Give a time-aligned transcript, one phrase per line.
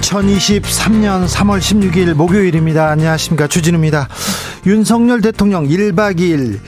[0.00, 2.88] 2023년 3월 16일 목요일입니다.
[2.90, 3.46] 안녕하십니까.
[3.46, 4.08] 주진우입니다.
[4.66, 6.58] 윤석열 대통령 1박 2일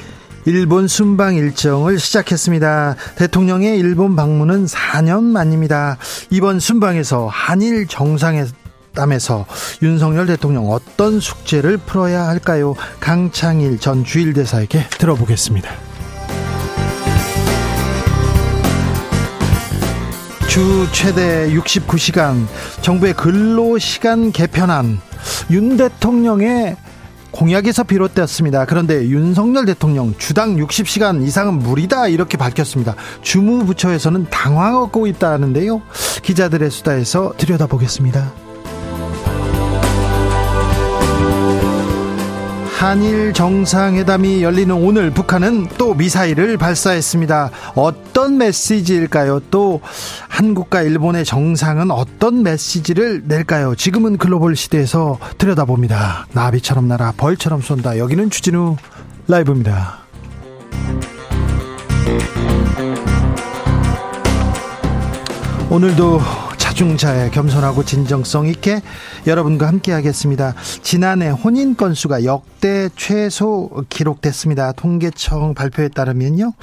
[0.45, 2.97] 일본 순방 일정을 시작했습니다.
[3.17, 5.99] 대통령의 일본 방문은 4년 만입니다.
[6.31, 9.47] 이번 순방에서 한일 정상회담에서
[9.83, 12.75] 윤석열 대통령 어떤 숙제를 풀어야 할까요?
[13.01, 15.92] 강창일 전 주일대사에게 들어보겠습니다.
[20.53, 22.47] 주 최대 69시간
[22.83, 25.01] 정부의 근로시간 개편안
[25.51, 26.77] 윤 대통령의
[27.31, 28.67] 공약에서 비롯되었습니다.
[28.67, 32.97] 그런데 윤석열 대통령 주당 60시간 이상은 무리다 이렇게 밝혔습니다.
[33.23, 35.81] 주무부처에서는 당황하고 있다는데요.
[36.23, 38.52] 기자들의 수다에서 들여다보겠습니다.
[42.83, 47.51] 한일 정상회담이 열리는 오늘 북한은 또 미사일을 발사했습니다.
[47.77, 49.39] 어떤 메시지일까요?
[49.53, 49.81] 또
[50.29, 53.77] 한국과 일본의 정상은 어떤 메시지를 낼까요?
[53.77, 56.27] 지금은 글로벌 시대에서 들여다봅니다.
[56.33, 57.99] 나비처럼 날아 벌처럼 쏜다.
[57.99, 58.75] 여기는 주진우
[59.29, 59.99] 라이브입니다.
[65.71, 66.21] 오늘도
[66.73, 68.81] 자중자애 겸손하고 진정성 있게
[69.27, 70.55] 여러분과 함께 하겠습니다.
[70.83, 74.73] 지난해 혼인 건수가 역대 최소 기록됐습니다.
[74.73, 76.55] 통계청 발표에 따르면요.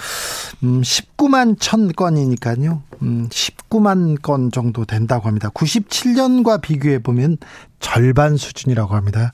[0.64, 2.82] 음, 19만 천 건이니까요.
[3.04, 5.50] 음, 19만 건 정도 된다고 합니다.
[5.50, 7.38] 97년과 비교해 보면
[7.80, 9.34] 절반 수준이라고 합니다.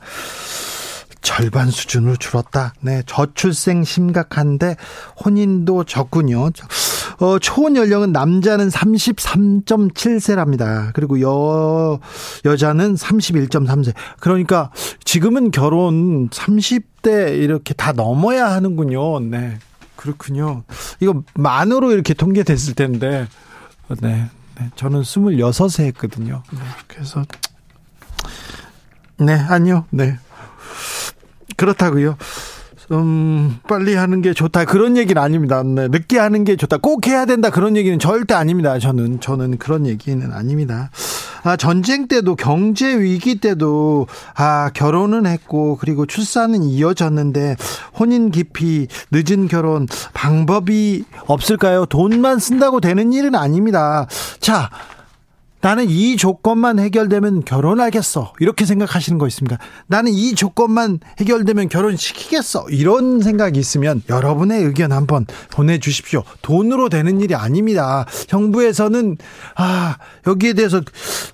[1.21, 2.73] 절반 수준으로 줄었다.
[2.81, 4.75] 네, 저출생 심각한데
[5.23, 6.51] 혼인도 적군요.
[7.19, 10.91] 어, 초혼 연령은 남자는 33.7세랍니다.
[10.93, 11.99] 그리고 여
[12.43, 13.93] 여자는 31.3세.
[14.19, 14.71] 그러니까
[15.03, 19.19] 지금은 결혼 30대 이렇게 다 넘어야 하는군요.
[19.21, 19.57] 네.
[19.95, 20.63] 그렇군요.
[20.99, 23.27] 이거 만으로 이렇게 통계됐을 텐데.
[24.01, 24.29] 네.
[24.59, 24.69] 네.
[24.75, 26.43] 저는 26세 했거든요.
[26.51, 26.59] 네.
[26.87, 27.23] 그래서
[29.17, 29.85] 네, 아니요.
[29.89, 30.17] 네.
[31.57, 32.17] 그렇다고요.
[32.91, 34.65] 음, 빨리 하는 게 좋다.
[34.65, 35.63] 그런 얘기는 아닙니다.
[35.63, 36.77] 네, 늦게 하는 게 좋다.
[36.77, 37.49] 꼭 해야 된다.
[37.49, 38.77] 그런 얘기는 절대 아닙니다.
[38.79, 40.89] 저는, 저는 그런 얘기는 아닙니다.
[41.43, 47.55] 아, 전쟁 때도 경제 위기 때도 아, 결혼은 했고 그리고 출산은 이어졌는데
[47.99, 51.85] 혼인 깊이 늦은 결혼 방법이 없을까요?
[51.85, 54.07] 돈만 쓴다고 되는 일은 아닙니다.
[54.39, 54.71] 자,
[55.65, 58.33] 나는 이 조건만 해결되면 결혼하겠어.
[58.39, 59.57] 이렇게 생각하시는 거 있습니까?
[59.87, 62.67] 나는 이 조건만 해결되면 결혼시키겠어.
[62.69, 66.21] 이런 생각이 있으면 여러분의 의견 한번 보내주십시오.
[66.43, 68.05] 돈으로 되는 일이 아닙니다.
[68.27, 69.17] 정부에서는,
[69.55, 70.81] 아, 여기에 대해서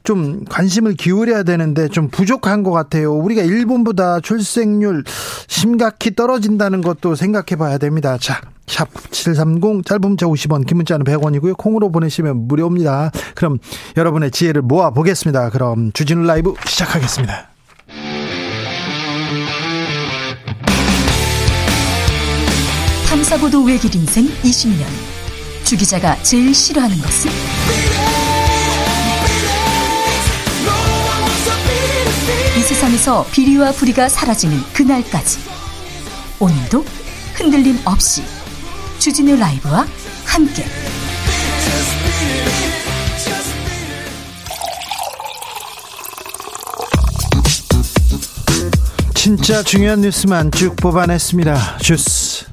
[0.06, 3.14] 좀 관심을 기울여야 되는데 좀 부족한 것 같아요.
[3.14, 5.04] 우리가 일본보다 출생률
[5.50, 8.18] 심각히 떨어진다는 것도 생각해 봐야 됩니다.
[8.18, 11.58] 자, 샵 730 짧은 문자 50원 긴 문자는 100원이고요.
[11.58, 13.12] 콩으로 보내시면 무료입니다.
[13.36, 13.58] 그럼
[13.98, 15.50] 여러분의 지혜를 모아 보겠습니다.
[15.50, 17.50] 그럼 주진우 라이브 시작하겠습니다.
[23.10, 24.86] 탐사보도 외길 인생 20년
[25.66, 27.32] 주 기자가 제일 싫어하는 것은?
[32.58, 35.40] 이 세상에서 비리와 부리가 사라지는 그날까지
[36.40, 36.86] 오늘도
[37.36, 38.24] 흔들림 없이
[39.02, 39.88] 주진우 라이브와
[40.26, 40.64] 함께
[49.16, 51.80] 진짜 중요한 뉴스만 쭉 뽑아냈습니다.
[51.80, 52.46] 주스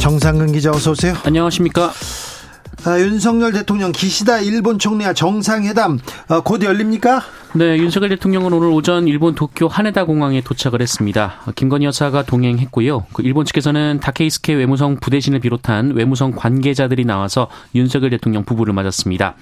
[0.00, 1.16] 정상근 기자 어서 오세요.
[1.22, 1.92] 안녕하십니까?
[2.86, 7.22] 아, 윤석열 대통령 기시다 일본 총리와 정상회담 아, 곧 열립니까?
[7.56, 11.40] 네, 윤석열 대통령은 오늘 오전 일본 도쿄 하네다 공항에 도착을 했습니다.
[11.54, 13.06] 김건희 여사가 동행했고요.
[13.14, 19.36] 그 일본 측에서는 다케이스케 외무성 부대신을 비롯한 외무성 관계자들이 나와서 윤석열 대통령 부부를 맞았습니다.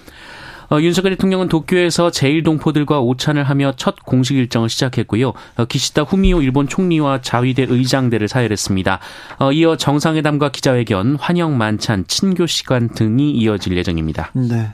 [0.70, 5.32] 어, 윤석열 대통령은 도쿄에서 제1동포들과 오찬을 하며 첫 공식 일정을 시작했고요.
[5.56, 9.00] 어, 기시다 후미오 일본 총리와 자위대 의장대를 사열했습니다.
[9.40, 14.30] 어, 이어 정상회담과 기자회견, 환영 만찬, 친교 시간 등이 이어질 예정입니다.
[14.34, 14.72] 네.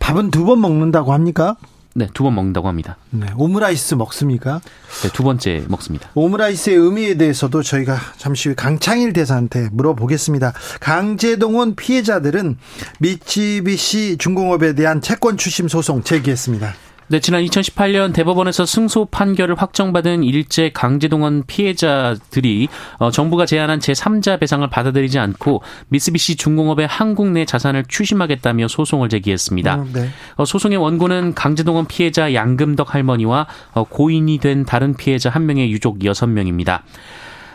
[0.00, 1.56] 밥은 두 번 먹는다고 합니까?
[1.94, 2.96] 네, 두 번 먹는다고 합니다.
[3.10, 4.60] 네, 오므라이스 먹습니까?
[5.02, 6.08] 네, 두 번째 먹습니다.
[6.14, 10.52] 오므라이스의 의미에 대해서도 저희가 잠시 후에 강창일 대사한테 물어보겠습니다.
[10.80, 12.56] 강제동원 피해자들은
[13.00, 16.74] 미치비시 중공업에 대한 채권 추심 소송 제기했습니다.
[17.10, 22.68] 네, 지난 2018년 대법원에서 승소 판결을 확정받은 일제 강제동원 피해자들이
[22.98, 29.74] 어, 정부가 제안한 제3자 배상을 받아들이지 않고 미쓰비시 중공업의 한국 내 자산을 추심하겠다며 소송을 제기했습니다.
[29.74, 30.08] 음, 네.
[30.36, 35.98] 어, 소송의 원고는 강제동원 피해자 양금덕 할머니와 어, 고인이 된 다른 피해자 한 명의 유족
[35.98, 36.82] 6명입니다.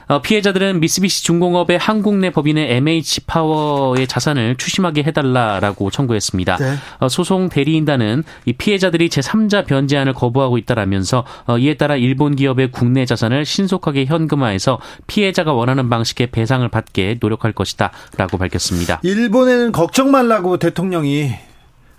[0.07, 6.57] 어, 피해자들은 미쓰비시 중공업의 한국 내 법인의 MH 파워의 자산을 추심하게 해달라라고 청구했습니다.
[6.57, 6.75] 네.
[6.99, 13.05] 어, 소송 대리인단은 이 피해자들이 제3자 변제안을 거부하고 있다라면서 어, 이에 따라 일본 기업의 국내
[13.05, 18.99] 자산을 신속하게 현금화해서 피해자가 원하는 방식의 배상을 받게 노력할 것이다라고 밝혔습니다.
[19.03, 21.33] 일본에는 걱정 말라고 대통령이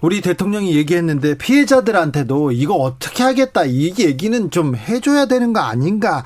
[0.00, 6.22] 우리 대통령이 얘기했는데 피해자들한테도 이거 어떻게 하겠다 이 얘기는 좀 해줘야 되는 거 아닌가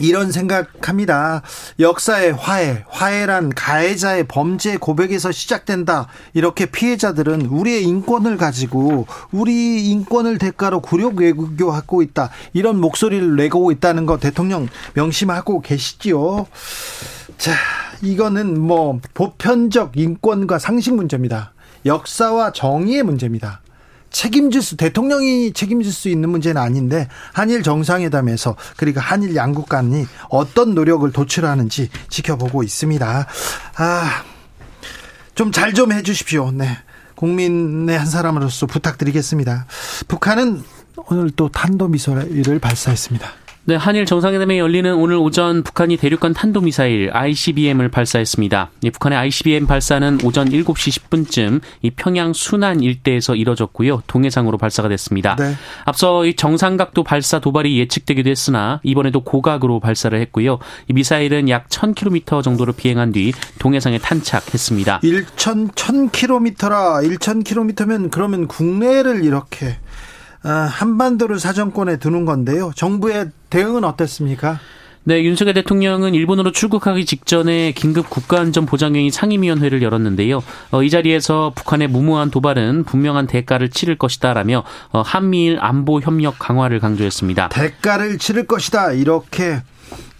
[0.00, 1.42] 이런 생각합니다.
[1.78, 6.08] 역사의 화해, 화해란 가해자의 범죄 고백에서 시작된다.
[6.34, 12.30] 이렇게 피해자들은 우리의 인권을 가지고 우리 인권을 대가로 굴욕 외교하고 있다.
[12.52, 16.46] 이런 목소리를 내고 있다는 거 대통령 명심하고 계시지요.
[17.38, 17.52] 자,
[18.02, 21.52] 이거는 뭐 보편적 인권과 상식 문제입니다.
[21.86, 23.60] 역사와 정의의 문제입니다.
[24.10, 30.74] 책임질 수 대통령이 책임질 수 있는 문제는 아닌데 한일 정상회담에서 그리고 한일 양국 간이 어떤
[30.74, 33.26] 노력을 도출하는지 지켜보고 있습니다.
[33.76, 34.24] 아,
[35.34, 36.50] 좀 잘좀 좀 해주십시오.
[36.52, 36.76] 네.
[37.14, 39.66] 국민의 한 사람으로서 부탁드리겠습니다.
[40.08, 40.62] 북한은
[41.08, 43.26] 오늘 또 탄도미사일을 발사했습니다.
[43.66, 48.70] 네, 한일 정상회담이 열리는 오늘 오전 북한이 대륙간 탄도미사일 ICBM을 발사했습니다.
[48.82, 54.02] 이 북한의 ICBM 발사는 오전 7시 10분쯤 이 평양 순안 일대에서 이뤄졌고요.
[54.06, 55.36] 동해상으로 발사가 됐습니다.
[55.36, 55.52] 네.
[55.84, 60.58] 앞서 이 정상각도 발사 도발이 예측되기도 했으나 이번에도 고각으로 발사를 했고요.
[60.88, 65.00] 이 미사일은 약 1000km 정도를 비행한 뒤 동해상에 탄착했습니다.
[65.00, 69.89] 1천 1000km라 1000km면 그러면 국내를 이렇게 아,
[70.48, 72.72] 한반도를 사정권에 두는 건데요.
[72.74, 74.58] 정부의 대응은 어땠습니까?
[75.02, 80.42] 네, 윤석열 대통령은 일본으로 출국하기 직전에 긴급 국가안전보장회의 상임위원회를 열었는데요.
[80.70, 86.80] 어, 이 자리에서 북한의 무모한 도발은 분명한 대가를 치를 것이다라며 어, 한미일 안보 협력 강화를
[86.80, 87.48] 강조했습니다.
[87.48, 89.62] 대가를 치를 것이다 이렇게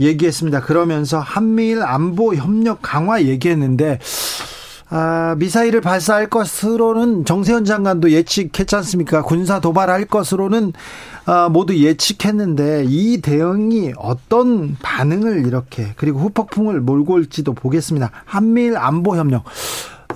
[0.00, 0.62] 얘기했습니다.
[0.62, 3.98] 그러면서 한미일 안보 협력 강화 얘기했는데
[4.92, 9.22] 아, 미사일을 발사할 것으로는 정세현 장관도 예측했지 않습니까?
[9.22, 10.72] 군사 도발할 것으로는
[11.26, 18.10] 아, 모두 예측했는데 이 대응이 어떤 반응을 이렇게 그리고 후폭풍을 몰고 올지도 보겠습니다.
[18.24, 19.44] 한미일 안보 협력.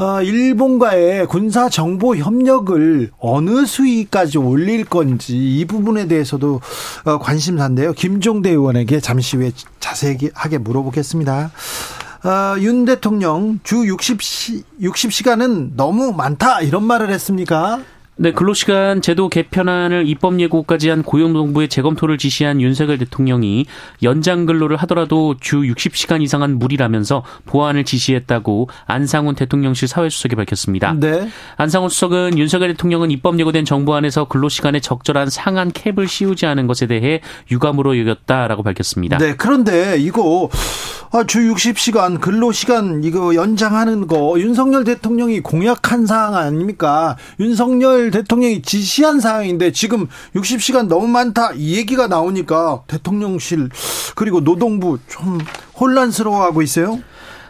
[0.01, 6.61] 어, 일본과의 군사 정보 협력을 어느 수위까지 올릴 건지 이 부분에 대해서도
[7.05, 7.93] 어, 관심사인데요.
[7.93, 11.53] 김종대 의원에게 잠시 후에 자세하게 물어보겠습니다.
[12.25, 17.81] 어, 윤 대통령 주 60시, 60시간은 너무 많다 이런 말을 했습니까?
[18.17, 23.67] 네, 근로시간 제도 개편안을 입법 예고까지 한 고용노동부의 재검토를 지시한 윤석열 대통령이
[24.05, 30.95] 연장 근로를 하더라도 주 60시간 이상한 무리라면서 보완을 지시했다고 안상훈 대통령실 사회수석이 밝혔습니다.
[30.95, 31.29] 네.
[31.57, 37.21] 안상훈 수석은 윤석열 대통령은 입법 예고된 정부안에서 근로시간에 적절한 상한 캡을 씌우지 않은 것에 대해
[37.51, 39.19] 유감으로 여겼다라고 밝혔습니다.
[39.19, 40.51] 네, 그런데 이거
[41.15, 47.17] 아, 주 60시간 근로시간 이거 연장하는 거 윤석열 대통령이 공약한 사항 아닙니까?
[47.39, 53.71] 윤석열 윤석열 대통령이 지시한 사항인데 지금 60시간 너무 많다 이 얘기가 나오니까 대통령실
[54.15, 55.39] 그리고 노동부 좀
[55.79, 57.01] 혼란스러워하고 있어요.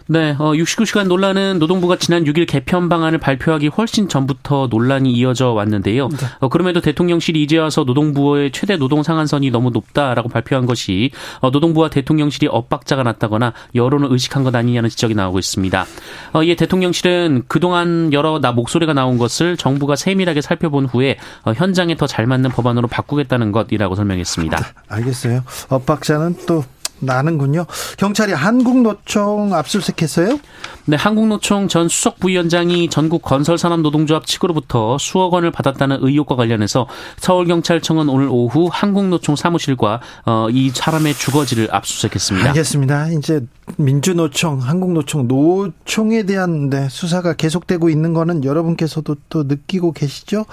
[0.06, 6.08] 네, 어, 69시간 논란은 노동부가 지난 6일 개편 방안을 발표하기 훨씬 전부터 논란이 이어져 왔는데요.
[6.08, 6.16] 네.
[6.40, 11.90] 어, 그럼에도 대통령실이 이제 와서 노동부의 최대 노동 상한선이 너무 높다라고 발표한 것이 어, 노동부와
[11.90, 15.86] 대통령실이 엇박자가 났다거나 여론을 의식한 것 아니냐는 지적이 나오고 있습니다.
[16.32, 21.96] 어, 이에 대통령실은 그동안 여러 나 목소리가 나온 것을 정부가 세밀하게 살펴본 후에 어, 현장에
[21.96, 24.56] 더 잘 맞는 법안으로 바꾸겠다는 것이라고 설명했습니다.
[24.56, 25.42] 네, 알겠어요.
[25.68, 26.62] 엇박자는 또
[27.00, 27.66] 나는군요.
[27.98, 30.38] 경찰이 한국노총 압수수색했어요?
[30.86, 36.86] 네, 한국노총 전 수석 부위원장이 전국 건설산업노동조합 측으로부터 수억 원을 받았다는 의혹과 관련해서
[37.18, 42.48] 서울경찰청은 오늘 오후 한국노총 사무실과 어, 이 사람의 주거지를 압수수색했습니다.
[42.48, 43.08] 알겠습니다.
[43.10, 43.40] 이제
[43.76, 50.44] 민주노총, 한국노총, 노총에 대한 네, 수사가 계속되고 있는 거는 여러분께서도 또 느끼고 계시죠?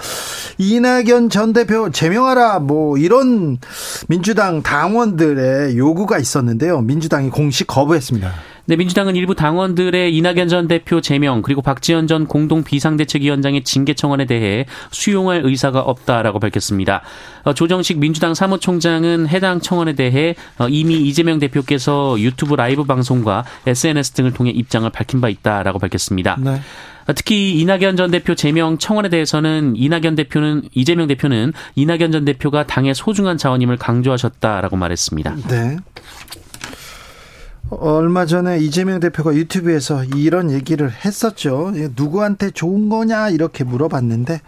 [0.58, 3.58] 이낙연 전 대표 제명하라 뭐 이런
[4.08, 6.82] 민주당 당원들의 요구가 있었는데요.
[6.82, 8.32] 민주당이 공식 거부했습니다.
[8.72, 14.26] 네, 민주당은 일부 당원들의 이낙연 전 대표 제명 그리고 박지원 전 공동 비상대책위원장의 징계 청원에
[14.26, 17.02] 대해 수용할 의사가 없다라고 밝혔습니다.
[17.44, 24.12] 어, 조정식 민주당 사무총장은 해당 청원에 대해 어, 이미 이재명 대표께서 유튜브 라이브 방송과 SNS
[24.12, 26.38] 등을 통해 입장을 밝힌 바 있다라고 밝혔습니다.
[26.40, 26.62] 네.
[27.08, 32.66] 어, 특히 이낙연 전 대표 제명 청원에 대해서는 이낙연 대표는 이재명 대표는 이낙연 전 대표가
[32.66, 35.36] 당의 소중한 자원임을 강조하셨다라고 말했습니다.
[35.50, 35.76] 네.
[37.72, 41.72] 얼마 전에 이재명 대표가 유튜브에서 이런 얘기를 했었죠.
[41.96, 44.42] 누구한테 좋은 거냐 이렇게 물어봤는데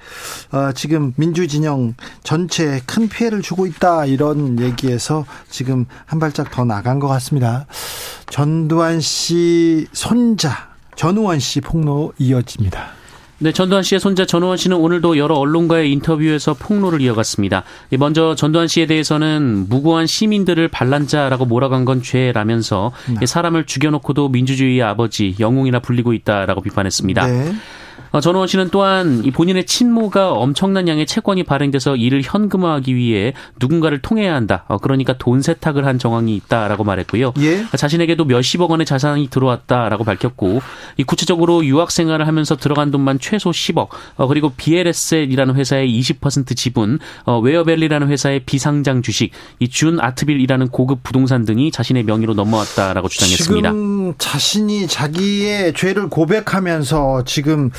[0.51, 7.00] 어, 지금 민주진영 전체에 큰 피해를 주고 있다 이런 얘기에서 지금 한 발짝 더 나간
[7.00, 7.65] 것 같습니다.
[8.30, 13.03] 전두환 씨 손자 전우원 씨 폭로 이어집니다.
[13.44, 17.66] 네, 전두환 씨의 손자 전우원 씨는 오늘도 여러 언론과의 인터뷰에서 폭로를 이어갔습니다.
[18.00, 23.26] 먼저 전두환 씨에 대해서는 무고한 시민들을 반란자라고 몰아간 건 죄라면서 네.
[23.26, 27.28] 사람을 죽여놓고도 민주주의의 아버지 영웅이라 불리고 있다라고 비판했습니다.
[27.28, 27.52] 네.
[28.13, 34.01] 어, 전호원 씨는 또한 이 본인의 친모가 엄청난 양의 채권이 발행돼서 이를 현금화하기 위해 누군가를
[34.01, 34.63] 통해야 한다.
[34.70, 37.34] 어, 그러니까 돈 세탁을 한 정황이 있다라고 말했고요.
[37.39, 37.65] 예?
[37.75, 40.62] 자신에게도 몇십억 원의 자산이 들어왔다라고 밝혔고
[40.98, 43.89] 이 구체적으로 유학 생활을 하면서 들어간 돈만 최소 10억.
[44.15, 51.01] 어, 그리고 BLS이라는 회사의 20% 지분, 어, 웨어벨리라는 회사의 비상장 주식, 이 준 아트빌이라는 고급
[51.01, 53.70] 부동산 등이 자신의 명의로 넘어왔다라고 주장했습니다.
[53.72, 57.72] 지금 자신이 자기의 죄를 고백하면서 지금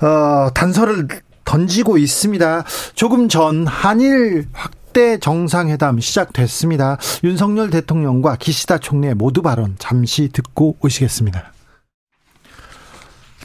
[0.00, 1.08] 어, 단서를
[1.44, 2.64] 던지고 있습니다.
[2.94, 6.98] 조금 전 한일 확대 정상회담 시작됐습니다.
[7.24, 11.52] 윤석열 대통령과 기시다 총리 모두 발언 잠시 듣고 오시겠습니다.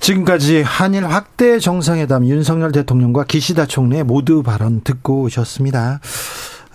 [0.02, 6.02] 지금까지 한일 확대 정상회담 윤석열 대통령과 기시다 총리 모두 발언 듣고 오셨습니다.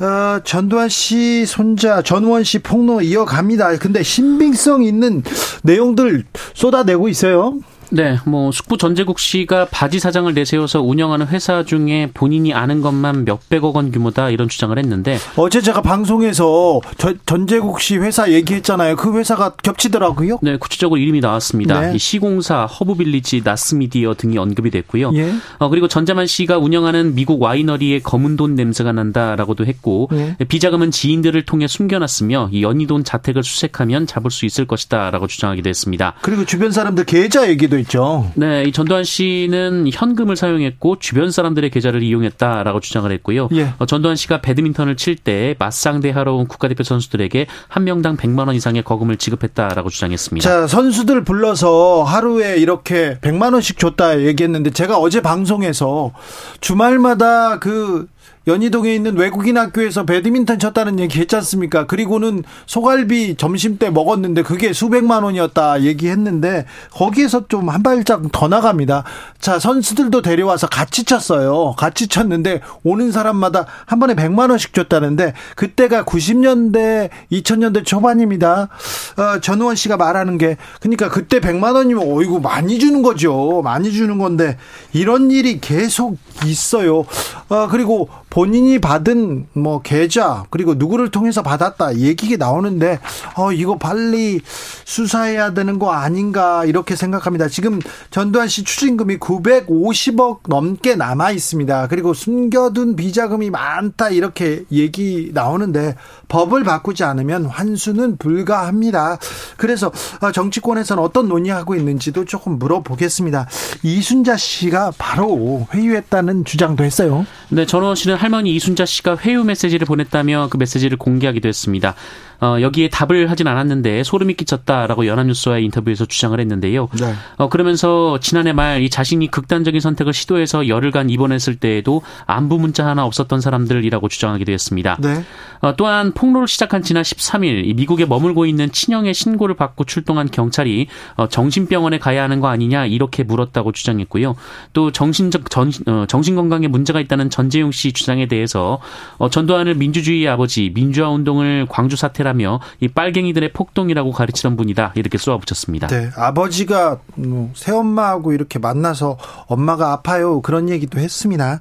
[0.00, 3.76] 어, 전두환 씨 손자 전우원 씨 폭로 이어갑니다.
[3.78, 5.22] 근데 신빙성 있는
[5.62, 6.24] 내용들
[6.54, 7.58] 쏟아내고 있어요.
[7.90, 13.76] 네, 뭐 숙부 전재국 씨가 바지 사장을 내세워서 운영하는 회사 중에 본인이 아는 것만 몇백억
[13.76, 18.96] 원 규모다 이런 주장을 했는데 어제 제가 방송에서 저, 전재국 씨 회사 얘기했잖아요.
[18.96, 20.38] 그 회사가 겹치더라고요.
[20.42, 21.92] 네, 구체적으로 이름이 나왔습니다.
[21.92, 21.98] 네.
[21.98, 25.12] 시공사, 허브빌리지, 나스미디어 등이 언급이 됐고요.
[25.14, 25.32] 예.
[25.58, 30.36] 어, 그리고 전자만 씨가 운영하는 미국 와이너리의 검은 돈 냄새가 난다라고도 했고 예.
[30.44, 36.14] 비자금은 지인들을 통해 숨겨놨으며 이 연희돈 자택을 수색하면 잡을 수 있을 것이다라고 주장하기도 했습니다.
[36.22, 38.30] 그리고 주변 사람들 계좌 얘기도 있죠.
[38.34, 43.48] 네, 이 전두환 씨는 현금을 사용했고 주변 사람들의 계좌를 이용했다라고 주장을 했고요.
[43.52, 43.72] 예.
[43.78, 48.82] 어, 전두환 씨가 배드민턴을 칠 때 맞상대하러 온 국가대표 선수들에게 한 명당 100만 원 이상의
[48.84, 50.48] 거금을 지급했다라고 주장했습니다.
[50.48, 56.12] 자, 선수들 불러서 하루에 이렇게 100만 원씩 줬다 얘기했는데 제가 어제 방송에서
[56.60, 58.06] 주말마다 그
[58.46, 61.86] 연희동에 있는 외국인 학교에서 배드민턴 쳤다는 얘기 했지 않습니까?
[61.86, 69.04] 그리고는 소갈비 점심 때 먹었는데 그게 수백만 원이었다 얘기했는데 거기에서 좀 한 발짝 더 나갑니다.
[69.40, 71.74] 자, 선수들도 데려와서 같이 쳤어요.
[71.76, 78.68] 같이 쳤는데 오는 사람마다 한 번에 100만 원씩 줬다는데 그때가 90년대, 2000년대 초반입니다.
[79.16, 83.60] 어, 전우원 씨가 말하는 게 그러니까 그때 100만 원이면 어이구 많이 주는 거죠.
[83.62, 84.56] 많이 주는 건데
[84.92, 86.16] 이런 일이 계속
[86.46, 87.04] 있어요.
[87.48, 92.98] 어, 그리고 본인이 받은 뭐 계좌 그리고 누구를 통해서 받았다 얘기가 나오는데
[93.36, 94.40] 어 이거 빨리
[94.84, 97.48] 수사해야 되는 거 아닌가 이렇게 생각합니다.
[97.48, 101.88] 지금 전두환 씨 추징금이 950억 넘게 남아 있습니다.
[101.88, 105.96] 그리고 숨겨둔 비자금이 많다 이렇게 얘기 나오는데
[106.28, 109.18] 법을 바꾸지 않으면 환수는 불가합니다.
[109.56, 113.48] 그래서 어, 정치권에서는 어떤 논의하고 있는지도 조금 물어보겠습니다.
[113.82, 117.26] 이순자 씨가 바로 회유했다는 주장도 했어요.
[117.50, 121.94] 네, 전원 씨는 할머니 이순자 씨가 회유 메시지를 보냈다며 그 메시지를 공개하기도 했습니다.
[122.40, 126.88] 어, 여기에 답을 하진 않았는데 소름이 끼쳤다라고 연합뉴스와의 인터뷰에서 주장을 했는데요.
[127.00, 127.14] 네.
[127.36, 133.04] 어, 그러면서 지난해 말 이 자신이 극단적인 선택을 시도해서 열흘간 입원했을 때에도 안부 문자 하나
[133.04, 134.96] 없었던 사람들이라고 주장하기도 했습니다.
[135.00, 135.24] 네.
[135.60, 140.86] 어, 또한 폭로를 시작한 지난 13일 미국에 머물고 있는 친형의 신고를 받고 출동한 경찰이
[141.16, 144.36] 어, 정신병원에 가야 하는 거 아니냐 이렇게 물었다고 주장했고요.
[144.72, 148.80] 또 정신적 전, 어, 정신 건강에 문제가 있다는 전재용 씨 주장에 대해서
[149.16, 155.16] 어, 전두환을 민주주의의 아버지 민주화 운동을 광주 사태라 사태라며 이 빨갱이들의 폭동이라고 가르치던 분이다 이렇게
[155.18, 155.86] 쏘아붙였습니다.
[155.86, 159.16] 네, 아버지가 뭐 새엄마하고 이렇게 만나서
[159.46, 161.60] 엄마가 아파요 그런 얘기도 했습니다.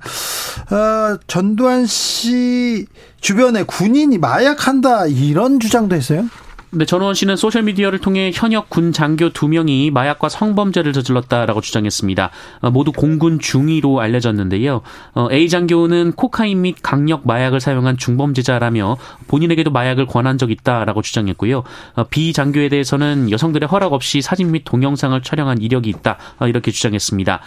[0.71, 2.87] 어, 전두환 씨
[3.21, 6.25] 주변에 군인이 마약한다 이런 주장도 했어요.
[6.69, 12.29] 네, 전우원 씨는 소셜 미디어를 통해 현역 군 장교 두 명이 마약과 성범죄를 저질렀다라고 주장했습니다.
[12.59, 14.81] 어, 모두 공군 중위로 알려졌는데요.
[15.13, 18.97] 어, A 장교는 코카인 및 강력 마약을 사용한 중범죄자라며
[19.27, 21.63] 본인에게도 마약을 권한 적 있다라고 주장했고요.
[21.95, 27.39] 어, B 장교에 대해서는 여성들의 허락 없이 사진 및 동영상을 촬영한 이력이 있다 이렇게 주장했습니다.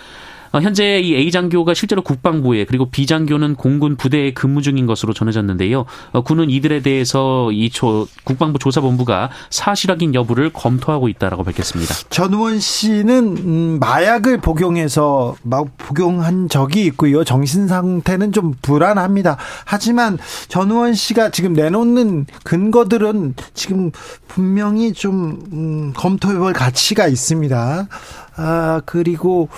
[0.53, 5.13] 어, 현재 이 A 장교가 실제로 국방부에 그리고 B 장교는 공군 부대에 근무 중인 것으로
[5.13, 5.85] 전해졌는데요.
[6.13, 11.95] 어, 군은 이들에 대해서 이 조, 국방부 조사본부가 사실 확인 여부를 검토하고 있다라고 밝혔습니다.
[12.11, 15.37] 전우원 씨는 음, 마약을 복용해서
[15.79, 17.25] 복용한 적이 있고요.
[17.25, 19.37] 정신 상태는 좀 불안합니다.
[19.65, 23.91] 하지만 전우원 씨가 지금 내놓는 근거들은 지금
[24.27, 27.89] 분명히 좀 음, 검토해볼 가치가 있습니다.
[28.37, 29.49] 아 그리고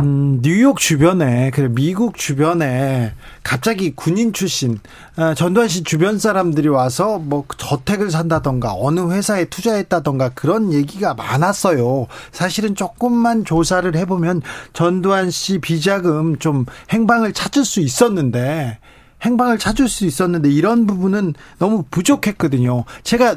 [0.00, 3.12] 음, 뉴욕 주변에, 그래, 미국 주변에
[3.44, 4.80] 갑자기 군인 출신,
[5.14, 12.08] 아, 전두환 씨 주변 사람들이 와서 뭐 저택을 산다던가 어느 회사에 투자했다던가 그런 얘기가 많았어요.
[12.32, 18.78] 사실은 조금만 조사를 해보면 전두환 씨 비자금 좀 행방을 찾을 수 있었는데,
[19.22, 22.84] 행방을 찾을 수 있었는데 이런 부분은 너무 부족했거든요.
[23.04, 23.36] 제가 아,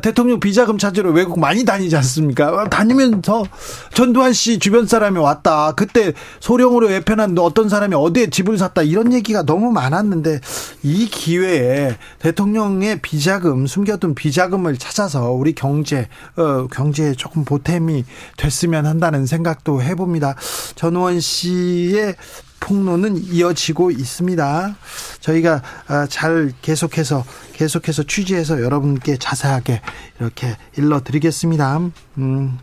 [0.00, 2.46] 대통령 비자금 찾으러 외국 많이 다니지 않습니까?
[2.46, 3.44] 아, 다니면서
[3.92, 5.72] 전두환 씨 주변 사람이 왔다.
[5.72, 8.82] 그때 소령으로 예편한 어떤 사람이 어디에 집을 샀다.
[8.82, 10.40] 이런 얘기가 너무 많았는데
[10.82, 18.04] 이 기회에 대통령의 비자금 숨겨둔 비자금을 찾아서 우리 경제 어, 경제에 조금 보탬이
[18.38, 20.36] 됐으면 한다는 생각도 해봅니다.
[20.74, 22.14] 전우원 씨의
[22.60, 24.76] 폭로는 이어지고 있습니다.
[25.20, 29.80] 저희가 아, 잘 계속해서 계속해서 취재해서 여러분께 자세하게
[30.20, 31.80] 이렇게 일러드리겠습니다.
[32.18, 32.58] 음.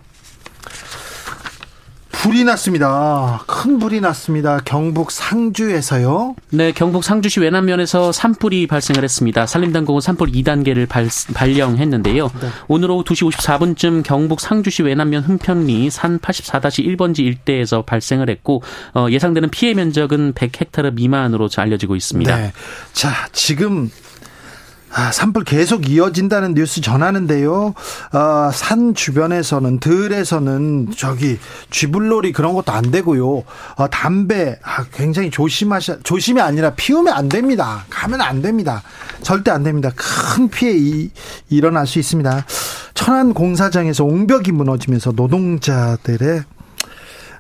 [2.14, 3.44] 불이 났습니다.
[3.48, 4.62] 큰 불이 났습니다.
[4.64, 6.36] 경북 상주에서요.
[6.52, 9.46] 네, 경북 상주시 외남면에서 산불이 발생을 했습니다.
[9.46, 12.30] 산림당국은 산불 2단계를 발, 발령했는데요.
[12.42, 12.48] 네.
[12.70, 19.50] 오늘 오후 2시 54분쯤 경북 상주시 외남면 흥편리 산 84-1번지 일대에서 발생을 했고 어, 예상되는
[19.50, 22.36] 피해 면적은 100헥타르 미만으로 알려지고 있습니다.
[22.38, 22.54] 네.
[22.94, 23.90] 자, 지금
[24.96, 27.74] 아, 산불 계속 이어진다는 뉴스 전하는데요.
[28.14, 31.40] 어, 산 주변에서는 들에서는 저기
[31.72, 33.44] 쥐불놀이 그런 것도 안 되고요.
[33.76, 37.86] 어, 담배 아, 굉장히 조심하셔 조심이 아니라 피우면 안 됩니다.
[37.90, 38.84] 가면 안 됩니다.
[39.24, 39.90] 절대 안 됩니다.
[39.96, 41.10] 큰 피해 이,
[41.50, 42.46] 일어날 수 있습니다.
[42.94, 46.44] 천안 공사장에서 옹벽이 무너지면서 노동자들의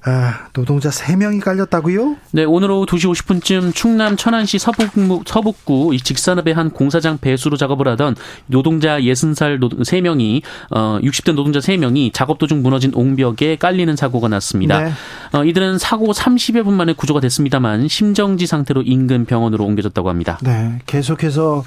[0.05, 2.17] 아, 노동자 3명이 깔렸다고요?
[2.31, 8.15] 네, 오늘 오후 2시 50분쯤 충남 천안시 서북구, 서북구 직산업의 한 공사장 배수로 작업을 하던
[8.47, 14.83] 노동자 60살 3명이 어 60대 노동자 3명이 작업 도중 무너진 옹벽에 깔리는 사고가 났습니다.
[14.83, 14.91] 네.
[15.31, 20.37] 어, 이들은 사고 30여 분 만에 구조가 됐습니다만 심정지 상태로 인근 병원으로 옮겨졌다고 합니다.
[20.41, 21.63] 네, 계속해서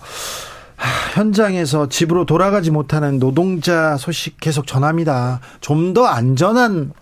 [1.15, 5.41] 현장에서 집으로 돌아가지 못하는 노동자 소식 계속 전합니다.
[5.63, 6.93] 좀 더 안전한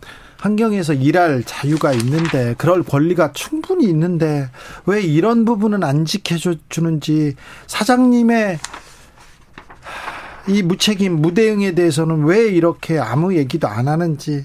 [0.45, 4.51] 환경에서 일할 자유가 있는데 그럴 권리가 충분히 있는데
[4.85, 7.35] 왜 이런 부분은 안 지켜주는지
[7.67, 8.59] 사장님의
[10.49, 14.45] 이 무책임 무대응에 대해서는 왜 이렇게 아무 얘기도 안 하는지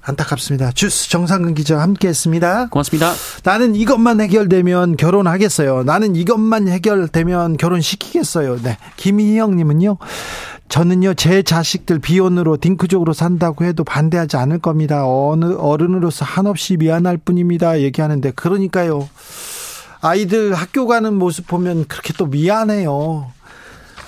[0.00, 0.70] 안타깝습니다.
[0.70, 2.68] 주스 정상근 기자 함께했습니다.
[2.68, 3.12] 고맙습니다.
[3.42, 5.82] 나는 이것만 해결되면 결혼하겠어요.
[5.82, 8.62] 나는 이것만 해결되면 결혼시키겠어요.
[8.62, 9.98] 네, 김희영님은요.
[10.68, 15.04] 저는요 제 자식들 비혼으로 딩크족으로 산다고 해도 반대하지 않을 겁니다.
[15.06, 17.80] 어느 어른으로서 한없이 미안할 뿐입니다.
[17.80, 19.08] 얘기하는데 그러니까요.
[20.00, 23.32] 아이들 학교 가는 모습 보면 그렇게 또 미안해요.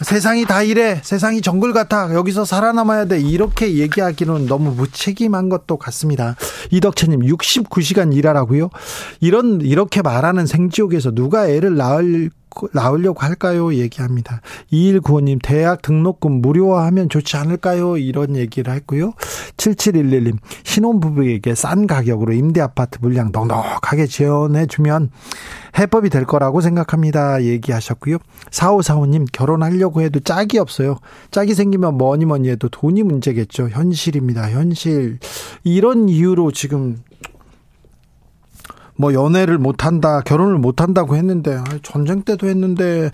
[0.02, 1.00] 세상이 다 이래.
[1.02, 2.14] 세상이 정글 같아.
[2.14, 3.20] 여기서 살아남아야 돼.
[3.20, 6.36] 이렇게 얘기하기는 너무 무책임한 것도 같습니다.
[6.70, 8.70] 이덕채님, 69시간 일하라고요?
[9.20, 12.30] 이런, 이렇게 말하는 생지옥에서 누가 애를 낳을
[12.72, 13.74] 나오려고 할까요?
[13.74, 14.40] 얘기합니다.
[14.72, 17.96] 2195님, 대학 등록금 무료화하면 좋지 않을까요?
[17.96, 19.12] 이런 얘기를 했고요.
[19.56, 25.10] 7711님, 신혼부부에게 싼 가격으로 임대 아파트 물량 넉넉하게 지원해주면
[25.78, 27.42] 해법이 될 거라고 생각합니다.
[27.44, 28.18] 얘기하셨고요.
[28.50, 30.98] 4545님, 결혼하려고 해도 짝이 없어요.
[31.30, 33.68] 짝이 생기면 뭐니 뭐니 해도 돈이 문제겠죠.
[33.68, 34.50] 현실입니다.
[34.50, 35.18] 현실.
[35.62, 36.98] 이런 이유로 지금
[39.00, 43.10] 뭐 연애를 못한다, 결혼을 못한다고 했는데 전쟁 때도 했는데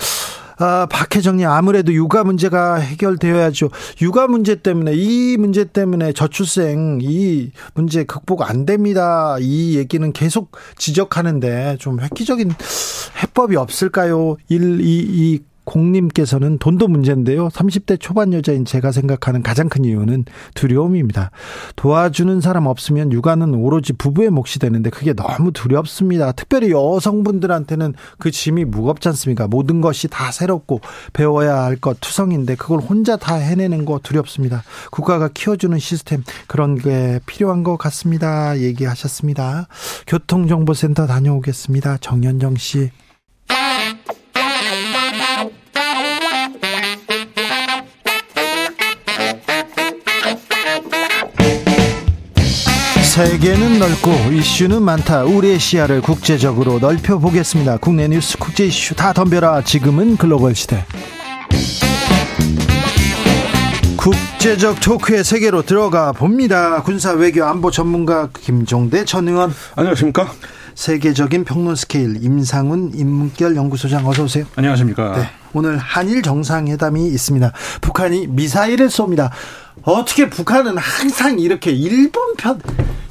[0.59, 3.69] 아, 박혜정님 아무래도 육아 문제가 해결되어야죠.
[4.01, 9.37] 육아 문제 때문에 이 문제 때문에 저출생 이 문제 극복 안 됩니다.
[9.39, 12.53] 이 얘기는 계속 지적하는데 좀 획기적인
[13.23, 14.37] 해법이 없을까요?
[14.49, 17.49] 1, 2, 2 공님께서는 돈도 문제인데요.
[17.49, 20.25] 30대 초반 여자인 제가 생각하는 가장 큰 이유는
[20.55, 21.31] 두려움입니다.
[21.77, 26.33] 도와주는 사람 없으면 육아는 오로지 부부의 몫이 되는데 그게 너무 두렵습니다.
[26.33, 29.47] 특별히 여성분들한테는 그 짐이 무겁지 않습니까?
[29.47, 30.81] 모든 것이 다 새롭고
[31.13, 34.63] 배워야 할 것 투성인데 그걸 혼자 다 해내는 거 두렵습니다.
[34.91, 38.59] 국가가 키워주는 시스템 그런 게 필요한 것 같습니다.
[38.59, 39.69] 얘기하셨습니다.
[40.07, 41.99] 교통정보센터 다녀오겠습니다.
[41.99, 42.91] 정현정 씨.
[53.17, 55.25] 세계는 넓고 이슈는 많다.
[55.25, 57.79] 우리의 시야를 국제적으로 넓혀 보겠습니다.
[57.79, 59.63] 국내 뉴스, 국제 이슈 다 덤벼라.
[59.63, 60.85] 지금은 글로벌 시대.
[63.97, 66.83] 국제적 토크의 세계로 들어가 봅니다.
[66.83, 69.51] 군사 외교 안보 전문가 김종대 전 의원.
[69.77, 70.31] 안녕하십니까?
[70.75, 74.45] 세계적인 평론 스케일 임상훈 인문결 연구소장 어서 오세요.
[74.57, 75.17] 안녕하십니까?
[75.17, 75.31] 네.
[75.55, 77.51] 오늘 한일 정상회담이 있습니다.
[77.81, 79.31] 북한이 미사일을 쏩니다.
[79.87, 82.61] 어떻게 북한은 항상 이렇게 일본 편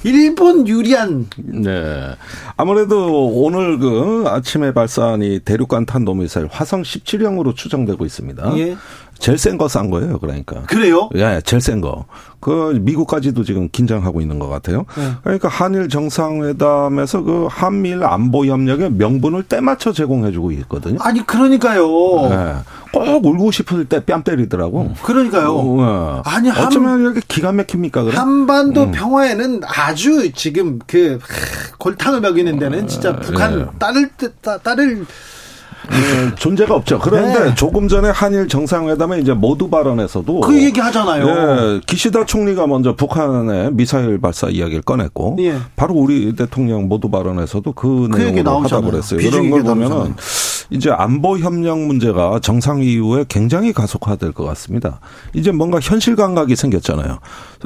[0.03, 2.15] 일본 유리한 네.
[2.57, 8.57] 아무래도 오늘 그 아침에 발사한 이 대륙간 탄도미사일 화성 17형으로 추정되고 있습니다.
[8.57, 8.75] 예.
[9.17, 10.61] 제일 센 거 싼 거예요, 그러니까.
[10.63, 11.09] 그래요?
[11.15, 12.05] 예, 제일 센 거.
[12.39, 14.85] 그 미국까지도 지금 긴장하고 있는 것 같아요.
[14.97, 15.11] 네.
[15.23, 20.99] 그러니까 한일 정상회담에서 그 한미일 안보 협력의 명분을 때맞춰 제공해주고 있거든요.
[21.01, 21.87] 아니 그러니까요.
[22.29, 22.55] 네.
[22.93, 24.93] 꼭 울고 싶을 때 뺨 때리더라고.
[25.01, 25.55] 그러니까요.
[25.55, 26.29] 어, 네.
[26.29, 28.03] 아니 한, 어쩌면 이렇게 기가 막힙니까?
[28.03, 28.15] 그래?
[28.15, 28.91] 한반도 음.
[28.91, 31.17] 평화에는 아주 지금 그
[31.79, 33.65] 골탕을 먹이는 데는 진짜 북한 네.
[33.79, 34.09] 따를
[34.63, 35.05] 따를
[35.91, 36.99] 예, 존재가 없죠.
[36.99, 37.55] 그런데 네.
[37.55, 41.27] 조금 전에 한일 정상회담에 이제 모두 발언에서도 그 얘기 하잖아요.
[41.27, 45.57] 예, 기시다 총리가 먼저 북한의 미사일 발사 이야기를 꺼냈고 예.
[45.75, 49.19] 바로 우리 대통령 모두 발언에서도 그, 그 내용을 하다 그랬어요.
[49.19, 50.15] 이런 걸 보면은
[50.69, 54.99] 이제 안보 협력 문제가 정상 이후에 굉장히 가속화될 것 같습니다.
[55.33, 57.19] 이제 뭔가 현실 감각이 생겼잖아요.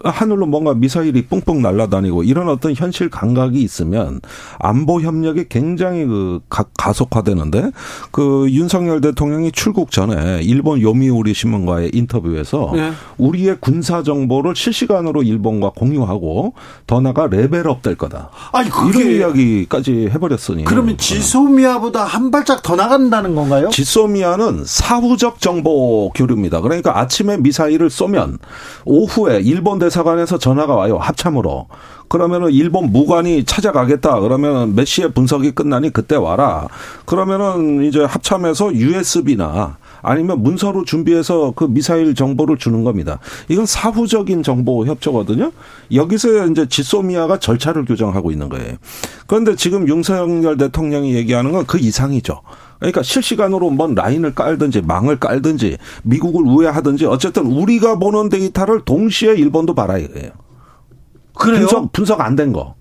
[0.04, 4.22] 하늘로 뭔가 미사일이 뿡뿡 날아다니고 이런 어떤 현실 감각이 있으면
[4.60, 6.40] 안보 협력이 굉장히 그
[6.78, 7.72] 가속화되는데
[8.12, 12.92] 그 윤석열 대통령이 출국 전에 일본 요미우리 신문과의 인터뷰에서 네.
[13.18, 16.54] 우리의 군사 정보를 실시간으로 일본과 공유하고
[16.88, 18.30] 더 나가 레벨업 될 거다.
[18.52, 23.70] 아니 이런 이야기까지 해버렸으니 그러면 지소미아보다 한 발짝 더 나간다는 건가요?
[23.70, 26.62] 지소미아는 사후적 정보 교류입니다.
[26.62, 28.40] 그러니까 아침에 미사일을 쏘면
[28.86, 31.68] 오후에 일본 대사관에서 전화가 와요 합참으로.
[32.10, 34.20] 그러면은 일본 무관이 찾아가겠다.
[34.20, 36.68] 그러면 몇 시에 분석이 끝나니 그때 와라.
[37.06, 43.20] 그러면은 이제 합참에서 USB나 아니면 문서로 준비해서 그 미사일 정보를 주는 겁니다.
[43.48, 45.52] 이건 사후적인 정보 협조거든요.
[45.94, 48.76] 여기서 이제 지소미아가 절차를 규정하고 있는 거예요.
[49.28, 52.42] 그런데 지금 윤석열 대통령이 얘기하는 건 그 이상이죠.
[52.80, 59.76] 그러니까 실시간으로 뭔 라인을 깔든지 망을 깔든지 미국을 우회하든지 어쨌든 우리가 보는 데이터를 동시에 일본도
[59.76, 60.32] 봐라 이거예요.
[61.40, 61.60] 그래요?
[61.68, 62.76] 분석 분석 안 된 거.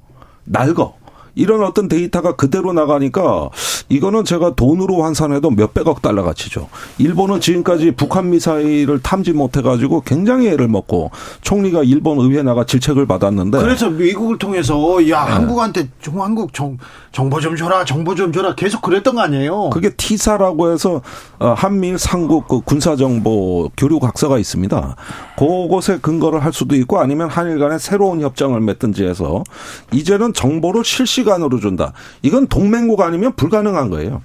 [0.45, 0.95] 날 거.
[1.35, 3.51] 이런 어떤 데이터가 그대로 나가니까
[3.89, 6.69] 이거는 제가 돈으로 환산해도 몇백억 달러 가치죠.
[6.99, 11.11] 일본은 지금까지 북한 미사일을 탐지 못해 가지고 굉장히 애를 먹고
[11.43, 15.33] 총리가 일본 의회 나가 질책을 받았는데 그래서 미국을 통해서 야 네.
[15.33, 16.79] 한국한테 좀 한국 정,
[17.13, 19.71] 정보 좀 줘라 정보 좀 줘라 계속 그랬던 거 아니에요?
[19.71, 21.01] 그게 티사라고 해서
[21.39, 24.97] 어, 한미일 삼국 그 군사 정보 교류 각서가 있습니다.
[25.39, 29.45] 그곳에 근거를 할 수도 있고 아니면 한일 간에 새로운 협정을 맺든지 해서
[29.93, 31.93] 이제는 정보를 실 시간으로 준다.
[32.23, 34.23] 이건 동맹국 아니면 불가능한 거예요.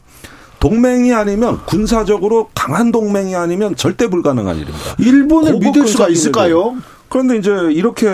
[0.60, 4.96] 동맹이 아니면 군사적으로 강한 동맹이 아니면 절대 불가능한 일입니다.
[4.98, 6.78] 일본을 믿을 수가 있을까요?
[7.14, 8.08] 그런데 이제 이렇게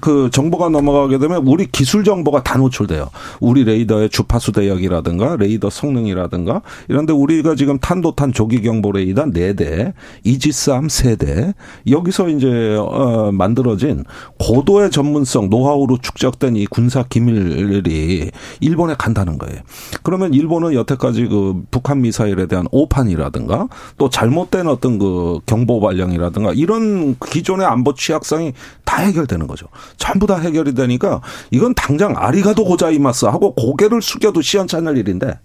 [0.00, 3.10] 그 정보가 넘어가게 되면 우리 기술 정보가 다 노출돼요.
[3.40, 10.86] 우리 레이더의 주파수 대역이라든가 레이더 성능이라든가 이런데 우리가 지금 탄도탄 조기 경보 레이더 4대, 이지스함
[10.86, 11.54] 3대
[11.90, 14.04] 여기서 이제 어 만들어진
[14.38, 19.62] 고도의 전문성 노하우로 축적된 이 군사 기밀이 일본에 간다는 거예요.
[20.04, 23.66] 그러면 일본은 여태까지 그 북한 미사일에 대한 오판이라든가
[23.98, 28.52] 또 잘못된 어떤 그 경보 발령이라든가 이런 기존의 안보 취약성이 상황이
[28.84, 29.66] 다 해결되는 거죠.
[29.96, 35.38] 전부 다 해결이 되니까 이건 당장 아리가도 고자이마스 하고 고개를 숙여도 시원찮을 일인데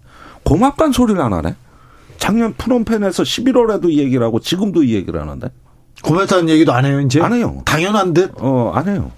[0.44, 1.54] 고맙단 소리를 안 하네.
[2.18, 5.48] 작년 프롬펜에서 11월에도 이 얘기를 하고 지금도 이 얘기를 하는데.
[6.02, 7.20] 고맙다는 얘기도 안 해요, 이제?
[7.20, 7.62] 안 해요.
[7.64, 8.32] 당연한 듯?
[8.36, 9.10] 어, 안 해요.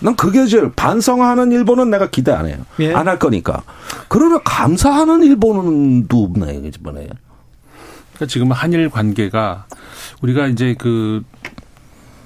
[0.00, 2.58] 난 그게 제일 반성하는 일본은 내가 기대 안 해요.
[2.80, 2.92] 예.
[2.92, 3.62] 안할 거니까.
[4.08, 7.08] 그러나 감사하는 일본도 없네, 이번에.
[8.14, 9.66] 그러니까 지금 한일 관계가
[10.20, 11.22] 우리가 이제 그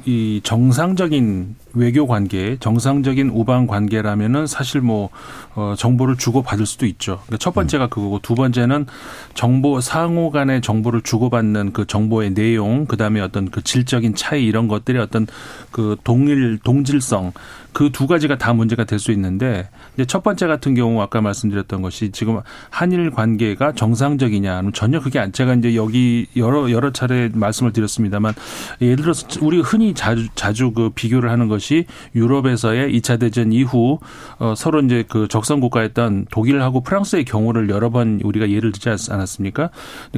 [0.05, 5.11] 이 정상적인 외교 관계, 정상적인 우방 관계라면은 사실 뭐
[5.55, 7.21] 어, 정보를 주고 받을 수도 있죠.
[7.27, 7.91] 그러니까 첫 번째가 음.
[7.91, 8.87] 그거고 두 번째는
[9.35, 14.69] 정보 상호 간의 정보를 주고 받는 그 정보의 내용, 그다음에 어떤 그 질적인 차이 이런
[14.69, 15.27] 것들이 어떤
[15.71, 17.33] 그 동일 동질성
[17.73, 21.83] 그 두 가지가 다 문제가 될 수 있는데 이제 첫 번째 같은 경우 아까 말씀드렸던
[21.83, 27.73] 것이 지금 한일 관계가 정상적이냐 전혀 그게 안 제가 이제 여기 여러 여러 차례 말씀을
[27.73, 28.35] 드렸습니다만
[28.81, 33.99] 예를 들어서 우리 흔히 자주 자주 그 비교를 하는 것이 유럽에서의 2차 대전 이후
[34.39, 39.71] 어 서로 이제 그 적성 국가였던 독일하고 프랑스의 경우를 여러 번 우리가 예를 들지 않았습니까?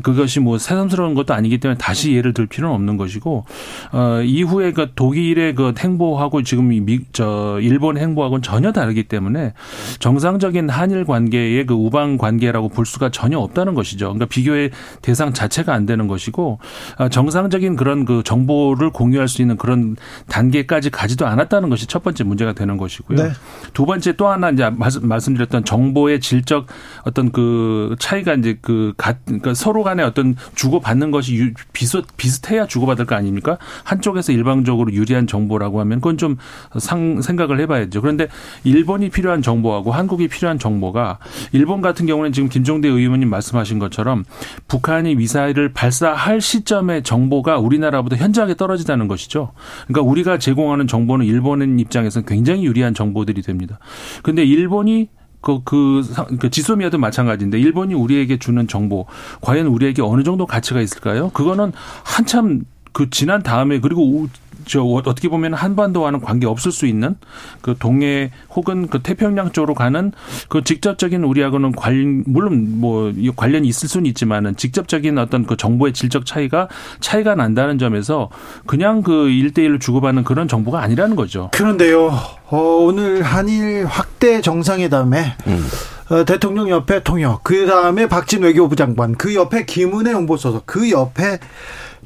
[0.03, 3.45] 그것이 뭐 새삼스러운 것도 아니기 때문에 다시 예를 들 필요는 없는 것이고
[3.93, 9.55] 어 이후에 그 독일의 그 행보하고 지금 미, 저 일본 행보하고는 전혀 다르기 때문에
[9.99, 14.07] 정상적인 한일 관계의 그 우방 관계라고 볼 수가 전혀 없다는 것이죠.
[14.07, 14.71] 그러니까 비교의
[15.03, 16.59] 대상 자체가 안 되는 것이고
[16.99, 19.97] 어, 정상적인 그런 그 정보를 공유할 수 있는 그런
[20.29, 23.17] 단계까지 가지도 않았다는 것이 첫 번째 문제가 되는 것이고요.
[23.17, 23.31] 네.
[23.73, 26.67] 두 번째 또 하나 이제 말씀, 드렸던 정보의 질적
[27.05, 32.87] 어떤 그 차이가 이제 그 그러니까 서로 간에 어떤 주고 받는 것이 비슷 비슷해야 주고
[32.87, 33.59] 받을 거 아닙니까?
[33.85, 36.37] 한쪽에서 일방적으로 유리한 정보라고 하면 그건 좀
[36.79, 38.01] 상, 생각을 해봐야죠.
[38.01, 38.29] 그런데
[38.65, 41.19] 일본이 필요한 정보하고 한국이 필요한 정보가
[41.53, 44.25] 일본 같은 경우는 지금 김종대 의원님 말씀하신 것처럼
[44.69, 49.53] 북한이 미사일을 발사할 시점의 정보가 우리나라보다 현저하게 떨어지다는 것이죠.
[49.87, 53.79] 그러니까 우리가 제공하는 정보는 일본인 입장에서는 굉장히 유리한 정보들이 됩니다.
[54.23, 55.09] 근데 일본이
[55.41, 56.03] 그, 그,
[56.39, 59.07] 그 지소미아도 마찬가지인데 일본이 우리에게 주는 정보
[59.41, 61.31] 과연 우리에게 어느 정도 가치가 있을까요?
[61.31, 61.73] 그거는
[62.05, 64.29] 한참 그 지난 다음에 그리고
[64.67, 67.17] 저 어떻게 보면 한반도와는 관계 없을 수 있는
[67.61, 70.13] 그 동해 혹은 그 태평양 쪽으로 가는
[70.49, 76.27] 그 직접적인 우리하고는 관 물론 뭐 관련이 있을 수는 있지만은 직접적인 어떤 그 정보의 질적
[76.27, 76.69] 차이가
[77.01, 78.31] 차이가 난다는 점에서
[78.67, 81.51] 그냥 그 일대일로 주고받는 그런 정보가 아니라는 거죠.
[81.53, 82.13] 그런데요.
[82.49, 85.67] 어, 오늘 한일 확대 정상회담에 음.
[86.11, 91.39] 어, 대통령 옆에 통역, 그 다음에 박진 외교부 장관, 그 옆에 김은혜 홍보수석, 그 옆에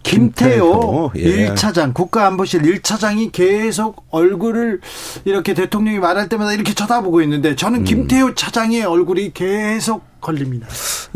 [0.04, 1.48] 김태호, 예.
[1.48, 4.80] 1차장, 국가안보실 1차장이 계속 얼굴을
[5.24, 7.84] 이렇게 대통령이 말할 때마다 이렇게 쳐다보고 있는데 저는 음.
[7.84, 10.66] 김태호 차장의 얼굴이 계속 걸립니다.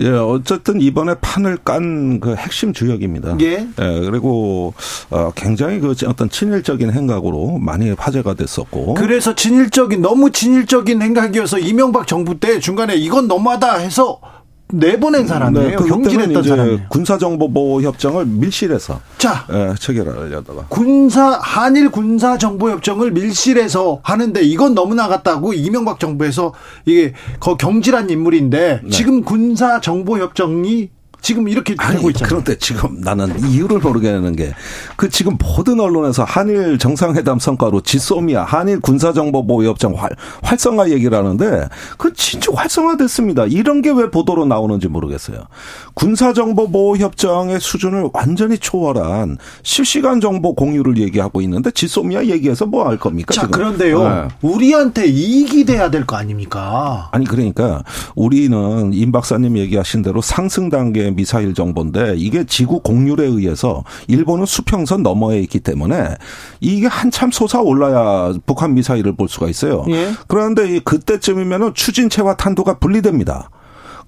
[0.00, 3.36] 예, 어쨌든 이번에 판을 깐 그 핵심 주역입니다.
[3.40, 3.66] 예.
[3.80, 4.74] 예 그리고
[5.10, 8.94] 어, 굉장히 그 어떤 친일적인 행각으로 많이 화제가 됐었고.
[8.94, 14.20] 그래서 친일적인 너무 친일적인 행각이어서 이명박 정부 때 중간에 이건 너무하다 해서
[14.70, 15.68] 내보낸 사람이에요.
[15.70, 16.80] 네, 그 경질했던 사람이에요.
[16.88, 24.94] 군사정보보호 협정을 밀실에서 자 예, 체결하려다가 군사 한일 군사 정보 협정을 밀실에서 하는데 이건 너무
[24.94, 26.52] 나갔다고 이명박 정부에서
[26.84, 28.90] 이게 거 경질한 인물인데 네.
[28.90, 32.28] 지금 군사 정보 협정이 지금 이렇게 아니, 되고 있잖아요.
[32.28, 34.52] 그런데 지금 나는 이유를 모르겠는 게
[34.96, 40.10] 그 지금 모든 언론에서 한일 정상회담 성과로 지소미아 한일 군사정보보호협정 활,
[40.42, 43.46] 활성화 얘기를 하는데 그 진짜 활성화됐습니다.
[43.46, 45.38] 이런 게 왜 보도로 나오는지 모르겠어요.
[45.94, 53.34] 군사정보보호협정의 수준을 완전히 초월한 실시간 정보 공유를 얘기하고 있는데 지소미아 얘기해서 뭐 할 겁니까?
[53.34, 53.50] 자 지금?
[53.52, 54.08] 그런데요.
[54.08, 54.28] 네.
[54.42, 57.08] 우리한테 이익이 돼야 될 거 아닙니까?
[57.12, 57.82] 아니 그러니까
[58.14, 65.02] 우리는 임 박사님 얘기하신 대로 상승 단계 미사일 정보인데 이게 지구 공률에 의해서 일본은 수평선
[65.02, 66.16] 너머에 있기 때문에
[66.60, 69.84] 이게 한참 솟아 올라야 북한 미사일을 볼 수가 있어요.
[69.88, 70.12] 예.
[70.26, 73.50] 그런데 그때쯤이면은 추진체와 탄도가 분리됩니다.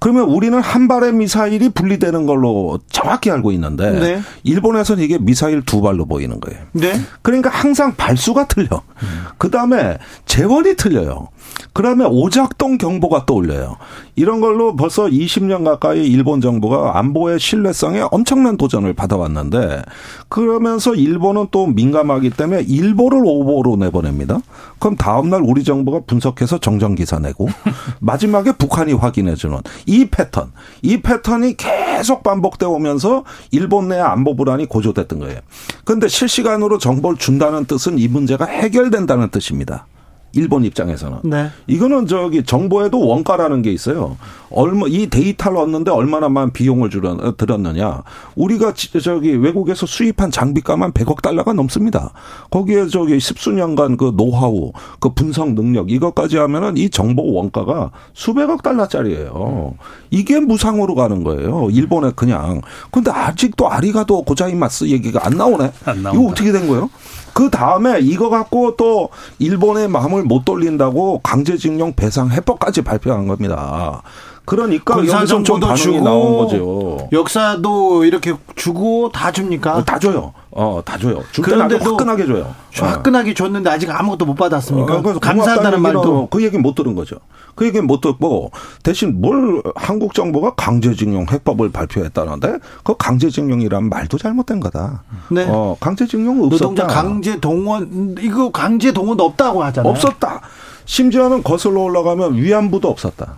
[0.00, 4.22] 그러면 우리는 한 발의 미사일이 분리되는 걸로 정확히 알고 있는데 네.
[4.44, 6.58] 일본에서는 이게 미사일 두 발로 보이는 거예요.
[6.72, 6.98] 네.
[7.20, 8.82] 그러니까 항상 발수가 틀려.
[9.02, 9.24] 음.
[9.36, 11.28] 그 다음에 재원이 틀려요.
[11.72, 13.76] 그다음에 오작동 경보가 떠올려요.
[14.16, 19.82] 이런 걸로 벌써 20년 가까이 일본 정부가 안보의 신뢰성에 엄청난 도전을 받아왔는데
[20.28, 24.40] 그러면서 일본은 또 민감하기 때문에 일보를 오보로 내보냅니다.
[24.78, 27.48] 그럼 다음날 우리 정부가 분석해서 정정기사 내고
[28.00, 35.18] 마지막에 북한이 확인해주는 이 패턴, 이 패턴이 계속 반복돼 오면서 일본 내 안보 불안이 고조됐던
[35.20, 35.40] 거예요.
[35.84, 39.86] 그런데 실시간으로 정보를 준다는 뜻은 이 문제가 해결된다는 뜻입니다.
[40.32, 41.18] 일본 입장에서는.
[41.24, 41.48] 네.
[41.66, 44.16] 이거는 저기 정보에도 원가라는 게 있어요.
[44.50, 48.02] 얼마 이 데이터를 얻는데 얼마나만 비용을 줄여, 들었느냐.
[48.34, 52.12] 우리가 저기 외국에서 수입한 장비값만 100억 달러가 넘습니다.
[52.50, 59.74] 거기에 저기 십수년간 그 노하우, 그 분석 능력 이것까지 하면은 이 정보 원가가 수백억 달러짜리예요.
[60.10, 61.68] 이게 무상으로 가는 거예요.
[61.70, 62.60] 일본에 그냥.
[62.90, 65.72] 근데 아직도 아리가도 고자이마스 얘기가 안 나오네.
[65.84, 66.90] 안 이거 어떻게 된 거예요?
[67.32, 74.02] 그 다음에 이거 갖고 또 일본의 마음을 못 돌린다고 강제징용 배상 해법까지 발표한 겁니다.
[74.44, 77.08] 그러니까 군사 정보도 반응이 주고 나온 거죠.
[77.12, 79.84] 역사도 이렇게 주고 다 줍니까?
[79.84, 80.32] 다 줘요.
[80.50, 81.22] 어, 다 줘요.
[81.40, 82.52] 그런데도 화끈하게 줘요.
[82.74, 84.96] 화끈하게 줬는데 아직 아무것도 못 받았습니까?
[84.96, 87.16] 어, 감사하다는 말도 그 얘기는 못 들은 거죠.
[87.54, 88.50] 그 얘기는 못 듣고
[88.82, 95.02] 대신 뭘 한국 정부가 강제징용 해법을 발표했다는데 그 강제징용이란 말도 잘못된 거다.
[95.30, 95.46] 네.
[95.48, 96.64] 어, 강제징용 없었다.
[96.64, 99.90] 노동자 강제 동원 이거 강제 동원 없다고 하잖아요.
[99.92, 100.40] 없었다.
[100.84, 103.34] 심지어는 거슬러 올라가면 위안부도 없었다.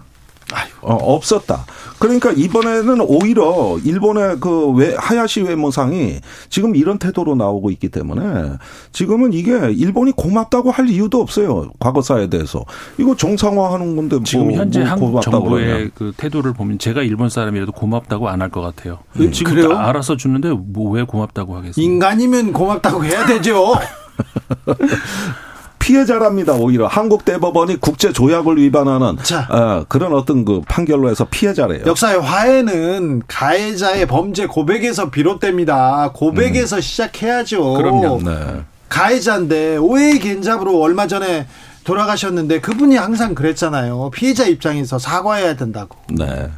[0.83, 1.65] 어, 없었다.
[2.03, 6.17] 그러니까 이번에는 오히려 일본의 그 외, 하야시 외무상이
[6.51, 8.55] 지금 이런 태도로 나오고 있기 때문에
[8.91, 11.71] 지금은 이게 일본이 고맙다고 할 이유도 없어요.
[11.79, 12.65] 과거사에 대해서.
[12.99, 15.91] 이거 정상화하는 건데 뭐, 지금 현재 뭐 한국 정부의 그러냐.
[15.95, 18.99] 그 태도를 보면 제가 일본 사람이라도 고맙다고 안 할 것 같아요.
[19.21, 19.31] 음.
[19.31, 19.69] 지금 그래요?
[19.69, 21.81] 다 알아서 주는데 뭐 왜 고맙다고 하겠습니까?
[21.81, 23.75] 인간이면 고맙다고 해야 되죠.
[25.83, 26.53] 피해자랍니다.
[26.55, 29.49] 오히려 한국 대법원이 국제 조약을 위반하는 자.
[29.51, 31.83] 어, 그런 어떤 그 판결로 해서 피해자래요.
[31.87, 36.13] 역사의 화해는 가해자의 범죄 고백에서 비롯됩니다.
[36.15, 37.75] 고백에서 시작해야죠.
[37.75, 38.21] 그럼요.
[38.25, 38.63] 네.
[38.89, 41.47] 가해자인데 오해의 겐잡으로 얼마 전에
[41.83, 44.11] 돌아가셨는데 그분이 항상 그랬잖아요.
[44.15, 45.97] 피해자 입장에서 사과해야 된다고.
[46.11, 46.49] 네.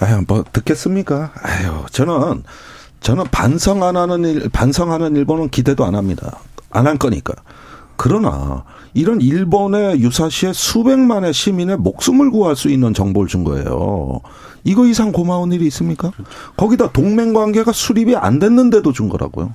[0.00, 1.30] 아유, 뭐 듣겠습니까?
[1.40, 2.42] 아유, 저는
[3.00, 6.38] 저는 반성 안 하는 일, 반성하는 일본은 기대도 안 합니다.
[6.70, 7.32] 안 할 거니까.
[7.98, 14.20] 그러나 이런 일본의 유사시에 수백만의 시민의 목숨을 구할 수 있는 정보를 준 거예요.
[14.64, 16.12] 이거 이상 고마운 일이 있습니까?
[16.56, 19.52] 거기다 동맹 관계가 수립이 안 됐는데도 준 거라고요.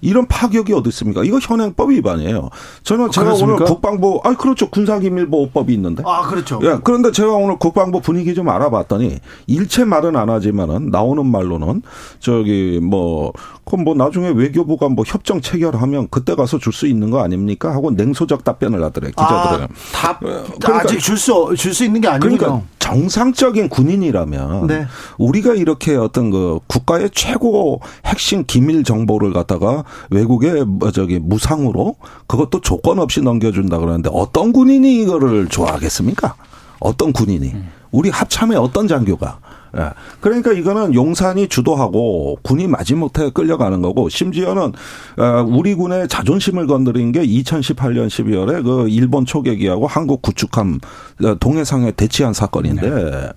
[0.00, 1.24] 이런 파격이 어디 있습니까?
[1.24, 2.50] 이거 현행법 위반이에요.
[2.82, 3.54] 저는 제가 그렇습니까?
[3.56, 6.02] 오늘 국방부, 아 그렇죠 군사기밀보호법이 있는데.
[6.06, 6.58] 아 그렇죠.
[6.62, 11.82] 예, 그런데 제가 오늘 국방부 분위기 좀 알아봤더니 일체 말은 안 하지만은 나오는 말로는
[12.20, 13.32] 저기 뭐
[13.64, 17.72] 그럼 뭐 나중에 외교부가 뭐 협정 체결하면 그때 가서 줄 수 있는 거 아닙니까?
[17.72, 19.64] 하고 냉소적 답변을 하더래 기자들은.
[19.64, 22.36] 아, 답 그러니까- 아직 줄 수 줄 수 있는 게 아니군요.
[22.38, 24.86] 그러니까 정상적인 군인이라면 네.
[25.18, 31.96] 우리가 이렇게 어떤 그 국가의 최고 핵심 기밀 정보를 갖다가 외국에 뭐 저기 무상으로
[32.26, 36.34] 그것도 조건 없이 넘겨준다 그러는데 어떤 군인이 이거를 좋아하겠습니까?
[36.80, 37.54] 어떤 군인이
[37.90, 39.38] 우리 합참의 어떤 장교가
[39.76, 39.90] 예.
[40.20, 44.72] 그러니까 이거는 용산이 주도하고 군이 마지못해 끌려가는 거고 심지어는
[45.18, 50.80] 어, 우리 군의 자존심을 건드린 게 2018년 12월에 그 일본 초계기하고 한국 구축함
[51.24, 53.32] 어, 동해상에 대치한 사건인데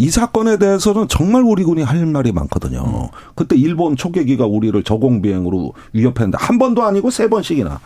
[0.00, 3.10] 이 사건에 대해서는 정말 우리 군이 할 말이 많거든요.
[3.34, 7.80] 그때 일본 초계기가 우리를 저공 비행으로 위협했는데 한 번도 아니고 세 번씩이나.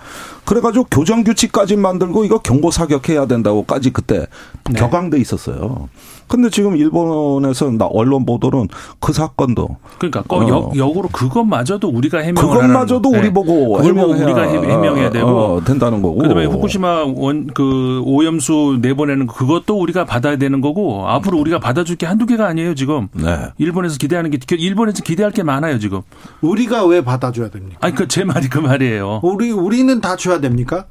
[0.45, 4.29] 그래가지고 교정 규칙까지 만들고 이거 경고 사격해야 된다고까지 그때
[4.77, 5.89] 격앙돼 있었어요.
[6.29, 8.69] 근데 지금 일본에서 나 언론 보도는
[9.01, 10.49] 그 사건도 그러니까 거- 어.
[10.49, 13.41] 역, 역으로 그것마저도 우리가 해명을 그것마저도 하라는 거.
[13.41, 16.19] 우리 보고 그걸 보고 해명해야, 우리가 해- 해명해야 되고 어, 된다는 거고.
[16.19, 21.97] 그다음에 후쿠시마 원 그 오염수 내보내는 거 그것도 우리가 받아야 되는 거고 앞으로 우리가 받아줄
[21.97, 23.09] 게 한두 개가 아니에요 지금.
[23.13, 23.37] 네.
[23.59, 26.01] 일본에서 기대하는 게 일본에서 기대할 게 많아요 지금.
[26.41, 27.79] 우리가 왜 받아줘야 됩니까?
[27.81, 29.21] 아니 그 제 말이 그 말이에요.
[29.23, 30.87] 우리 우리는 다 줘야 됩니까?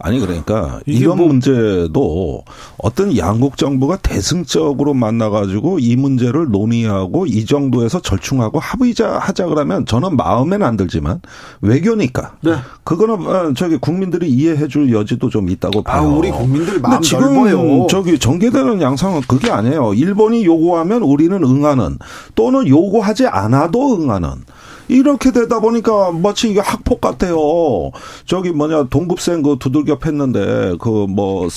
[0.00, 2.42] 아니 그러니까 이런 뭐- 문제도
[2.78, 10.16] 어떤 양국 정부가 대승적으로 만나가지고 이 문제를 논의하고 이 정도에서 절충하고 합의자 하자 그러면 저는
[10.16, 11.20] 마음에는 안 들지만
[11.60, 12.54] 외교니까 네.
[12.84, 16.16] 그거는 어, 저기 국민들이 이해해줄 여지도 좀 있다고 아, 봐요.
[16.16, 17.86] 우리 국민들 근데 마음 지금 넓어요.
[17.88, 19.94] 저기 전개되는 양상은 그게 아니에요.
[19.94, 21.98] 일본이 요구하면 우리는 응하는
[22.34, 24.30] 또는 요구하지 않아도 응하는.
[24.88, 27.36] 이렇게 되다 보니까 마치 이게 학폭 같아요.
[28.26, 31.48] 저기 뭐냐 동급생 그 두들겨 팼는데 그 뭐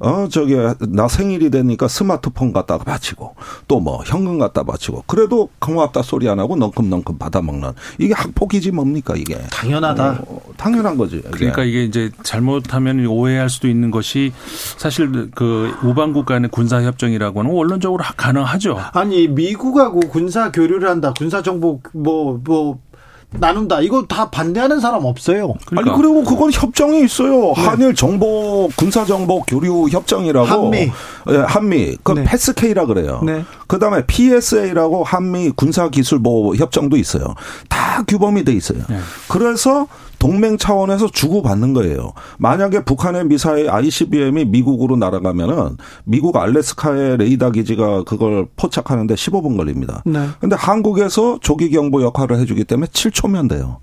[0.00, 0.56] 어 저기
[0.88, 3.34] 나 생일이 되니까 스마트폰 갖다가 바치고
[3.66, 8.72] 또 뭐 현금 갖다 바치고 그래도 고맙다 소리 안 하고 넝큼넝큼 받아 먹는 이게 학폭이지
[8.72, 10.24] 뭡니까 이게 당연하다.
[10.26, 11.16] 어, 당연한 거지.
[11.18, 11.28] 이게.
[11.30, 14.32] 그러니까 이게 이제 잘못하면 오해할 수도 있는 것이
[14.78, 18.78] 사실 그 우방국 간의 군사 협정이라고 하는 건 원론적으로 가능하죠.
[18.92, 21.12] 아니 미국하고 군사 교류를 한다.
[21.16, 22.67] 군사 정보 뭐뭐
[23.30, 23.82] 나눈다.
[23.82, 25.54] 이거 다 반대하는 사람 없어요.
[25.66, 25.92] 그러니까.
[25.92, 27.52] 아니 그리고 그건 협정이 있어요.
[27.52, 30.90] 한일 정보 군사 정보 교류 협정이라고 한미.
[31.30, 32.24] 예, 한미 그 네.
[32.24, 33.20] 패스케이라 그래요.
[33.24, 33.44] 네.
[33.66, 37.34] 그다음에 PSA라고 한미 군사 기술 보호 협정도 있어요.
[37.68, 38.80] 다 규범이 돼 있어요.
[38.88, 38.98] 네.
[39.28, 39.86] 그래서
[40.18, 42.12] 동맹 차원에서 주고받는 거예요.
[42.38, 50.02] 만약에 북한의 미사일 ICBM이 미국으로 날아가면은 미국 알래스카의 레이더 기지가 그걸 포착하는데 15분 걸립니다.
[50.04, 50.26] 네.
[50.40, 53.78] 근데 한국에서 조기 경보 역할을 해주기 때문에 7초면 돼요.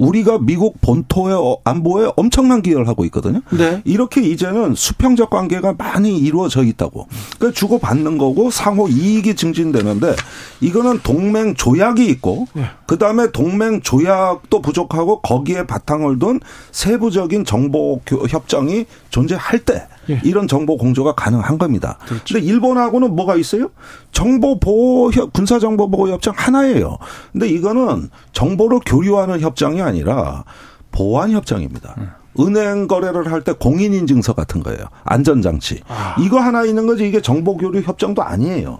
[0.00, 3.40] 우리가 미국 본토의 어, 안보에 엄청난 기여를 하고 있거든요.
[3.50, 3.82] 네.
[3.84, 7.06] 이렇게 이제는 수평적 관계가 많이 이루어져 있다고.
[7.38, 10.16] 그러니까 주고 받는 거고 상호 이익이 증진되는데
[10.60, 12.46] 이거는 동맹 조약이 있고
[12.86, 16.40] 그다음에 동맹 조약도 부족하고 거기에 바탕을 둔
[16.72, 20.20] 세부적인 정보 교- 협정이 존재할 때 예.
[20.24, 21.98] 이런 정보 공조가 가능한 겁니다.
[22.06, 23.68] 그런데 일본하고는 뭐가 있어요?
[24.12, 26.96] 정보 보호 협 군사 정보 보호 협정 하나예요.
[27.32, 30.44] 근데 이거는 정보를 교류하는 협정이 아니라
[30.90, 31.94] 보안 협정입니다.
[32.38, 34.78] 은행 거래를 할 때 공인 인증서 같은 거예요.
[35.04, 35.80] 안전 장치.
[36.20, 38.78] 이거 하나 있는 거지 이게 정보 교류 협정도 아니에요.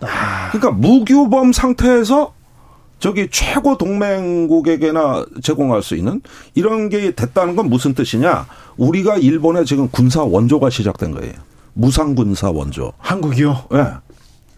[0.53, 2.33] 그러니까 무규범 상태에서
[3.01, 6.21] 저기 최고 동맹국에게나 제공할 수 있는
[6.55, 8.47] 이런 게 됐다는 건 무슨 뜻이냐?
[8.77, 11.33] 우리가 일본에 지금 군사 원조가 시작된 거예요.
[11.73, 12.93] 무상 군사 원조.
[12.99, 13.65] 한국이요?
[13.75, 13.87] 예.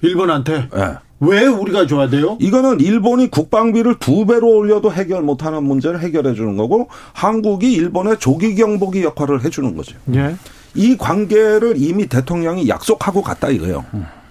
[0.02, 0.94] 일본한테 예.
[1.20, 2.36] 왜 우리가 줘야 돼요?
[2.40, 8.56] 이거는 일본이 국방비를 두 배로 올려도 해결 못하는 문제를 해결해 주는 거고 한국이 일본의 조기
[8.56, 9.96] 경보기 역할을 해주는 거죠.
[10.16, 10.34] 예.
[10.74, 13.84] 이 관계를 이미 대통령이 약속하고 갔다 이거예요.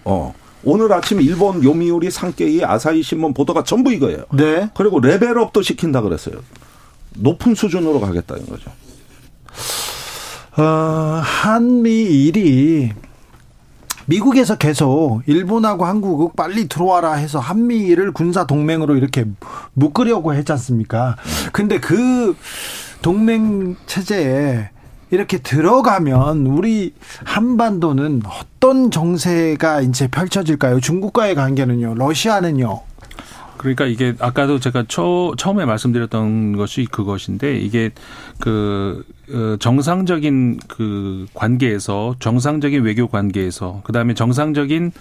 [0.03, 0.33] 어.
[0.63, 4.25] 오늘 아침 일본 요미우리 상케이 아사히 신문 보도가 전부 이거예요.
[4.33, 4.69] 네.
[4.75, 6.35] 그리고 레벨업도 시킨다 그랬어요.
[7.15, 8.71] 높은 수준으로 가겠다는 거죠.
[10.57, 12.91] 어, 한미일이
[14.05, 19.25] 미국에서 계속 일본하고 한국을 빨리 들어와라 해서 한미일을 군사 동맹으로 이렇게
[19.73, 21.15] 묶으려고 했지 않습니까?
[21.53, 22.35] 근데 그
[23.01, 24.69] 동맹 체제에
[25.11, 26.93] 이렇게 들어가면 우리
[27.25, 30.79] 한반도는 어떤 정세가 이제 펼쳐질까요?
[30.79, 32.81] 중국과의 관계는요, 러시아는요.
[33.57, 37.91] 그러니까 이게 아까도 제가 처, 처음에 말씀드렸던 것이 그것인데 이게
[38.39, 44.91] 그 어, 정상적인 그 관계에서 정상적인 외교 관계에서 그다음에 정상적인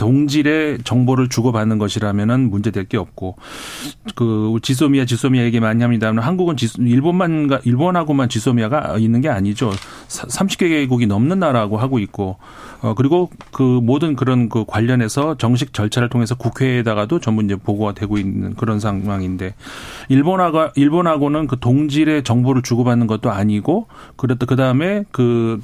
[0.00, 3.36] 동질의 정보를 주고받는 것이라면은 문제될 게 없고
[4.14, 9.70] 그 지소미아 지소미아 얘기 많이 합니다만 한국은 지소, 일본만 일본하고만 지소미아가 있는 게 아니죠.
[10.08, 12.38] 30개국이 넘는 나라하고 하고 있고
[12.80, 18.16] 어 그리고 그 모든 그런 그 관련해서 정식 절차를 통해서 국회에다가도 전부 이제 보고가 되고
[18.16, 19.54] 있는 그런 상황인데
[20.08, 23.86] 일본하고 일본하고는 그 동질의 정보를 주고받는 것도 아니고
[24.16, 25.60] 그랬다 그다음에 그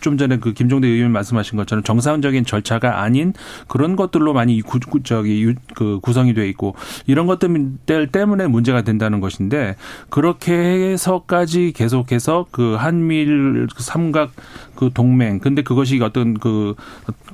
[0.00, 3.32] 좀 전에 그 김종대 의원님 말씀하신 것처럼 정상적인 절차가 아닌
[3.68, 6.74] 그런 것들로 많이 구, 구, 저기 유, 그 구성이 돼 있고
[7.06, 9.76] 이런 것들 때문에 문제가 된다는 것인데
[10.08, 14.32] 그렇게 해서까지 계속해서 그 한미일 삼각
[14.80, 16.74] 그 동맹 근데 그것이 어떤 그,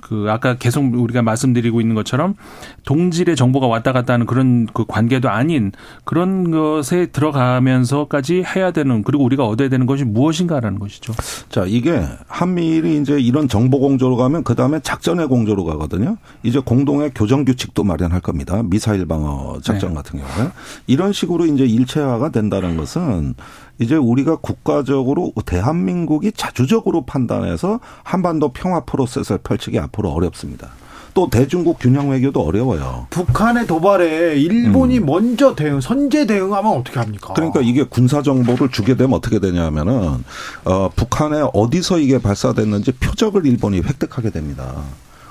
[0.00, 2.34] 그 아까 계속 우리가 말씀드리고 있는 것처럼
[2.84, 5.70] 동질의 정보가 왔다 갔다 하는 그런 그 관계도 아닌
[6.02, 11.12] 그런 것에 들어가면서까지 해야 되는 그리고 우리가 얻어야 되는 것이 무엇인가라는 것이죠.
[11.48, 16.16] 자, 이게 한미일이 이제 이런 정보 공조로 가면 그 다음에 작전의 공조로 가거든요.
[16.42, 18.60] 이제 공동의 교정 규칙도 마련할 겁니다.
[18.64, 19.94] 미사일 방어 작전 네.
[19.94, 20.50] 같은 경우에
[20.88, 23.34] 이런 식으로 이제 일체화가 된다는 것은
[23.78, 30.70] 이제 우리가 국가적으로 대한민국이 자주적으로 판단해서 한반도 평화 프로세스를 펼치기 앞으로 어렵습니다.
[31.16, 33.06] 또 대중국 균형 외교도 어려워요.
[33.08, 37.32] 북한의 도발에 일본이 먼저 대응, 선제 대응하면 어떻게 합니까?
[37.32, 40.22] 그러니까 이게 군사 정보를 주게 되면 어떻게 되냐면은
[40.66, 44.74] 어 북한에 어디서 이게 발사됐는지 표적을 일본이 획득하게 됩니다.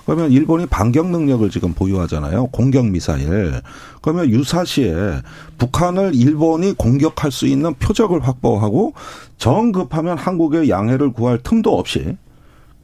[0.06, 2.48] 그러면 일본이 반격 능력을 지금 보유하잖아요.
[2.48, 3.62] 공격 미사일.
[4.02, 5.22] 그러면 유사시에
[5.58, 8.94] 북한을 일본이 공격할 수 있는 표적을 확보하고
[9.38, 12.18] 정급하면 한국의 양해를 구할 틈도 없이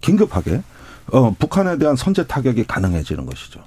[0.02, 0.64] 긴급하게
[1.12, 3.62] 어 북한에 대한 선제 타격이 가능해지는 것이죠.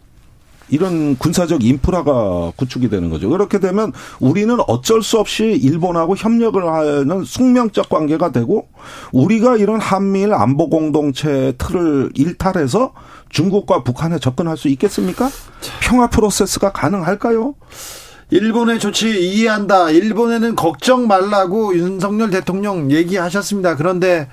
[0.71, 3.29] 이런 군사적 인프라가 구축이 되는 거죠.
[3.29, 8.69] 그렇게 되면 우리는 어쩔 수 없이 일본하고 협력을 하는 숙명적 관계가 되고
[9.13, 12.93] 우리가 이런 한미일 안보 공동체 틀을 일탈해서
[13.35, 15.29] 중국과 북한에 접근할 수 있겠습니까?
[15.81, 17.57] 평화 프로세스가 가능할까요?
[18.31, 19.91] 일본의 조치 이해한다.
[19.91, 23.77] 일본에는 걱정 말라고 윤석열 대통령 얘기하셨습니다.
[23.77, 24.29] 그런데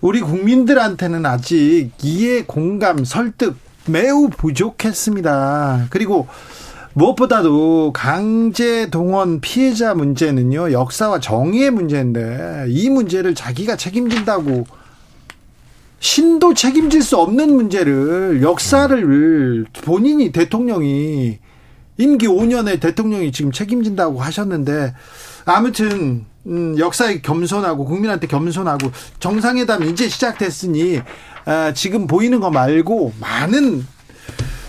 [0.00, 5.88] 우리 국민들한테는 아직 이해, 공감, 설득 매우 부족했습니다.
[5.90, 6.26] 그리고
[6.94, 14.64] 무엇보다도 강제 동원 피해자 문제는요, 역사와 정의의 문제인데, 이 문제를 자기가 책임진다고,
[16.00, 21.38] 신도 책임질 수 없는 문제를, 역사를 본인이 대통령이,
[21.98, 24.94] 임기 5년에 대통령이 지금 책임진다고 하셨는데,
[25.44, 28.90] 아무튼, 음, 역사에 겸손하고, 국민한테 겸손하고,
[29.20, 31.02] 정상회담 이제 시작됐으니,
[31.44, 33.86] 아, 지금 보이는 거 말고, 많은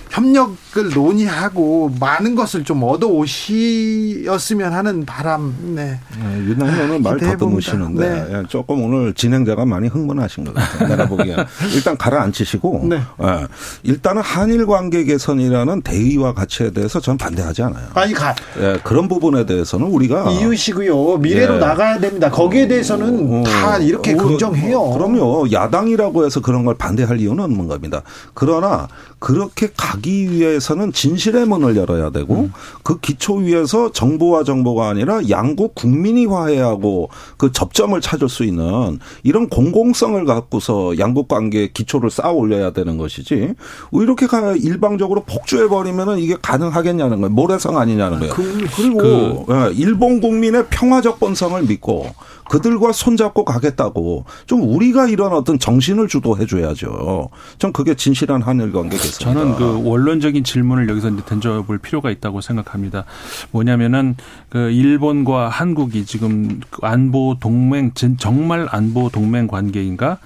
[0.09, 5.53] 협력 을 논의하고 많은 것을 좀 얻어 오시었으면 하는 바람.
[5.75, 5.99] 네.
[6.17, 8.09] 네, 유나님 오늘 말 더듬으시는데.
[8.09, 8.27] 네.
[8.31, 10.87] 예, 조금 오늘 진행자가 많이 흥분하신 것 같아요.
[10.87, 11.35] 내가 보기에
[11.75, 13.01] 일단 가라앉히시고 네.
[13.21, 13.47] 예,
[13.83, 17.87] 일단은 한일 관계 개선이라는 대의와 가치에 대해서 저는 반대하지 않아요.
[17.93, 21.17] 아니 가 예, 그런 부분에 대해서는 우리가 이유시고요.
[21.17, 21.59] 미래로 예.
[21.59, 22.31] 나가야 됩니다.
[22.31, 24.79] 거기에 대해서는 어, 다 이렇게 어, 긍정해요.
[24.79, 25.51] 어, 그럼요.
[25.51, 28.03] 야당이라고 해서 그런 걸 반대할 이유는 없는 겁니다.
[28.33, 28.87] 그러나
[29.19, 32.53] 그렇게 가기 위해 서 위해서는 진실의 문을 열어야 되고 음.
[32.83, 39.49] 그 기초 위에서 정부와 정부가 아니라 양국 국민이 화해하고 그 접점을 찾을 수 있는 이런
[39.49, 43.53] 공공성을 갖고서 양국 관계 기초를 쌓아 올려야 되는 것이지
[43.91, 44.27] 이렇게
[44.61, 47.33] 일방적으로 폭주해 버리면은 이게 가능하겠냐는 거예요.
[47.33, 48.33] 모래성 아니냐는 거예요.
[48.33, 48.41] 그,
[48.81, 52.13] 리고 그 예, 일본 국민의 평화적 본성을 믿고
[52.51, 57.29] 그들과 손잡고 가겠다고 좀 우리가 이런 어떤 정신을 주도해 줘야죠.
[57.57, 59.19] 좀 그게 진실한 한일 관계겠습니다.
[59.19, 63.05] 저는 그 원론적인 질문을 여기서 이제 던져볼 필요가 있다고 생각합니다.
[63.51, 64.17] 뭐냐면은
[64.49, 70.17] 그 일본과 한국이 지금 안보 동맹 정말 안보 동맹 관계인가?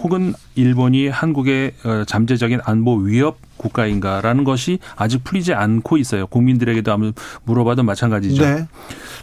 [0.00, 6.26] 혹은 일본이 한국의 어, 잠재적인 안보 위협 국가인가라는 것이 아직 풀리지 않고 있어요.
[6.26, 7.12] 국민들에게도 아무
[7.44, 8.42] 물어봐도 마찬가지죠.
[8.42, 8.66] 네.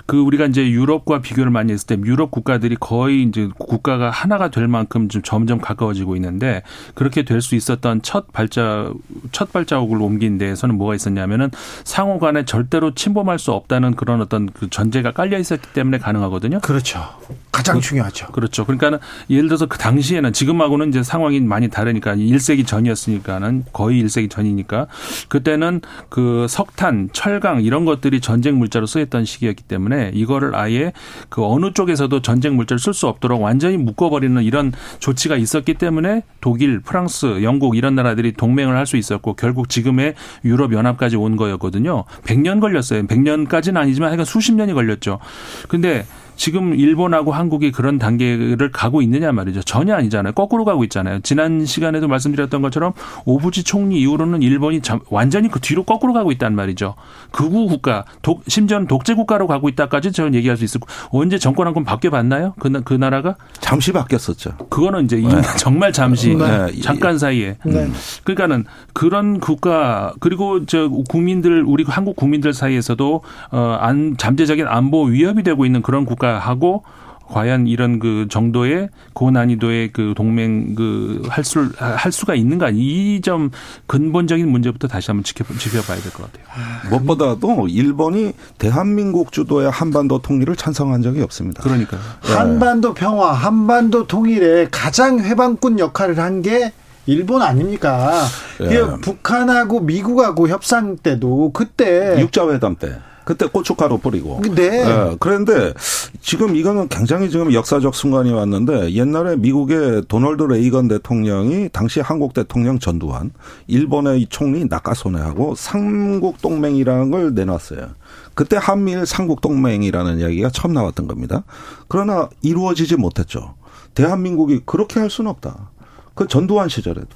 [0.05, 4.67] 그 우리가 이제 유럽과 비교를 많이 했을 때 유럽 국가들이 거의 이제 국가가 하나가 될
[4.67, 6.61] 만큼 좀 점점 가까워지고 있는데
[6.93, 8.91] 그렇게 될 수 있었던 첫 발자
[9.31, 11.49] 첫 발자국을 옮긴 데에서는 뭐가 있었냐면은
[11.83, 16.59] 상호 간에 절대로 침범할 수 없다는 그런 어떤 그 전제가 깔려 있었기 때문에 가능하거든요.
[16.59, 17.03] 그렇죠.
[17.51, 18.27] 가장 그, 중요하죠.
[18.27, 18.65] 그렇죠.
[18.65, 24.87] 그러니까는 예를 들어서 그 당시에는 지금하고는 이제 상황이 많이 다르니까 1세기 전이었으니까는 거의 1세기 전이니까
[25.29, 30.91] 그때는 그 석탄, 철강 이런 것들이 전쟁 물자로 쓰였던 시기였기 때문에 이거를 아예
[31.29, 36.79] 그 어느 쪽에서도 전쟁 물자를 쓸 수 없도록 완전히 묶어버리는 이런 조치가 있었기 때문에 독일,
[36.79, 40.15] 프랑스, 영국 이런 나라들이 동맹을 할 수 있었고 결국 지금의
[40.45, 42.05] 유럽 연합까지 온 거였거든요.
[42.23, 43.03] 100년 걸렸어요.
[43.03, 45.19] 100년까지는 아니지만 하여간 수십 년이 걸렸죠.
[45.67, 46.05] 근데
[46.37, 49.61] 지금 일본하고 한국이 그런 단계를 가고 있느냐 말이죠.
[49.63, 50.33] 전혀 아니잖아요.
[50.33, 51.19] 거꾸로 가고 있잖아요.
[51.21, 52.93] 지난 시간에도 말씀드렸던 것처럼
[53.25, 54.79] 오부지 총리 이후로는 일본이
[55.09, 56.95] 완전히 그 뒤로 거꾸로 가고 있단 말이죠.
[57.31, 61.65] 극우 국가, 독, 심지어는 독재 국가로 가고 있다까지 저는 얘기할 수 있을 고 언제 정권
[61.67, 62.53] 한 번 바뀌어 봤나요?
[62.59, 63.35] 그, 그 나라가?
[63.59, 64.51] 잠시 바뀌었었죠.
[64.69, 65.29] 그거는 이제 네.
[65.57, 66.71] 정말 잠시 네.
[66.81, 67.57] 잠깐 사이에.
[67.65, 67.87] 네.
[68.23, 73.21] 그러니까는 그런 국가 그리고 저 국민들 우리 한국 국민들 사이에서도
[73.51, 76.83] 어 안 잠재적인 안보 위협이 되고 있는 그런 국가 평가하고
[77.29, 83.49] 과연 이런 그 정도의 고난이도의 그 동맹 그 할 수, 할 수가 있는가 이 점
[83.87, 86.45] 근본적인 문제부터 다시 한번 지켜, 지켜봐야 될 것 같아요.
[86.89, 91.63] 무엇보다도 일본이 대한민국 주도의 한반도 통일을 찬성한 적이 없습니다.
[91.63, 96.71] 그러니까 한반도 평화, 한반도 통일에 가장 회방꾼 역할을 한 게
[97.07, 98.23] 일본 아닙니까?
[98.61, 98.67] 예.
[99.01, 102.97] 북한하고 미국하고 협상 때도 그때 육자회담 때
[103.27, 104.39] 그때 고춧가루 뿌리고.
[104.55, 104.85] 네.
[104.85, 105.17] 네.
[105.19, 105.73] 그런데
[106.21, 112.79] 지금 이거는 굉장히 지금 역사적 순간이 왔는데 옛날에 미국의 도널드 레이건 대통령이 당시 한국 대통령
[112.79, 113.31] 전두환,
[113.67, 117.89] 일본의 총리 나카소네하고 삼국 동맹이라는 걸 내놨어요.
[118.33, 121.43] 그때 한미일 삼국 동맹이라는 이야기가 처음 나왔던 겁니다.
[121.89, 123.55] 그러나 이루어지지 못했죠.
[123.93, 125.71] 대한민국이 그렇게 할 수는 없다.
[126.15, 127.09] 그 전두환 시절에도.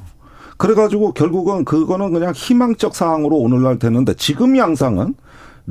[0.57, 5.15] 그래가지고 결국은 그거는 그냥 희망적 사항으로 오늘날 되는데 지금 양상은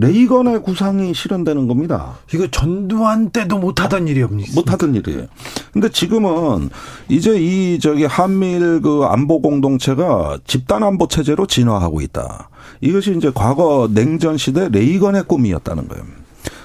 [0.01, 2.17] 레이건의 구상이 실현되는 겁니다.
[2.33, 4.53] 이거 전두환 때도 못하던 일이옵니다.
[4.55, 5.27] 못하던 일이에요.
[5.73, 6.71] 근데 지금은
[7.09, 12.49] 이제 이 저기 한미일 그 안보 공동체가 집단 안보 체제로 진화하고 있다.
[12.81, 16.05] 이것이 이제 과거 냉전 시대 레이건의 꿈이었다는 거예요.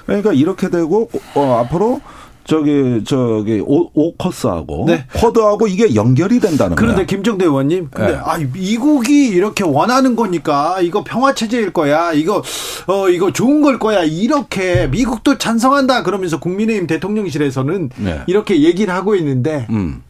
[0.05, 1.99] 그러니까 이렇게 되고 어 앞으로
[2.45, 5.05] 저기 저기 오, 오커스하고 네.
[5.13, 7.05] 쿼드하고 이게 연결이 된다는 그런데 거야.
[7.07, 8.19] 김정대 의원님, 근데 네.
[8.23, 12.13] 아 미국이 이렇게 원하는 거니까 이거 평화 체제일 거야.
[12.13, 12.43] 이거
[12.87, 14.03] 어 이거 좋은 걸 거야.
[14.03, 18.21] 이렇게 미국도 찬성한다 그러면서 국민의힘 대통령실에서는 네.
[18.27, 20.03] 이렇게 얘기를 하고 있는데 음.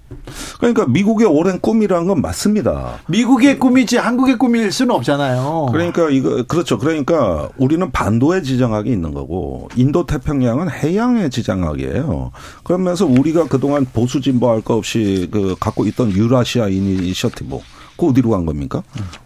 [0.57, 2.99] 그러니까 미국의 오랜 꿈이라는 건 맞습니다.
[3.07, 5.67] 미국의 꿈이지 한국의 꿈일 수는 없잖아요.
[5.71, 6.77] 그러니까 이거 그렇죠.
[6.77, 12.31] 그러니까 우리는 반도의 지정학이 있는 거고 인도 태평양은 해양의 지정학이에요.
[12.63, 17.59] 그러면서 우리가 그동안 보수 진보할 거 없이 그 갖고 있던 유라시아 이니셔티브
[17.97, 18.83] 그 어디로 간 겁니까?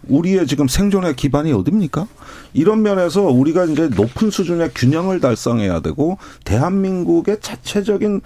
[0.08, 2.06] 우리의 지금 생존의 기반이 어딥니까?
[2.52, 8.20] 이런 면에서 우리가 이제 높은 수준의 균형을 달성해야 되고 대한민국의 자체적인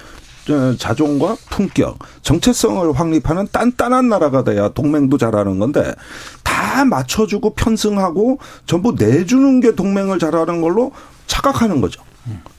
[0.79, 5.95] 자존과 품격, 정체성을 확립하는 단단한 나라가 돼야 동맹도 잘하는 건데
[6.43, 10.93] 다 맞춰주고 편승하고 전부 내주는 게 동맹을 잘하는 걸로
[11.27, 12.03] 착각하는 거죠.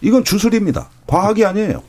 [0.01, 0.89] 이건 주술입니다.
[1.07, 1.83] 과학이 아니에요.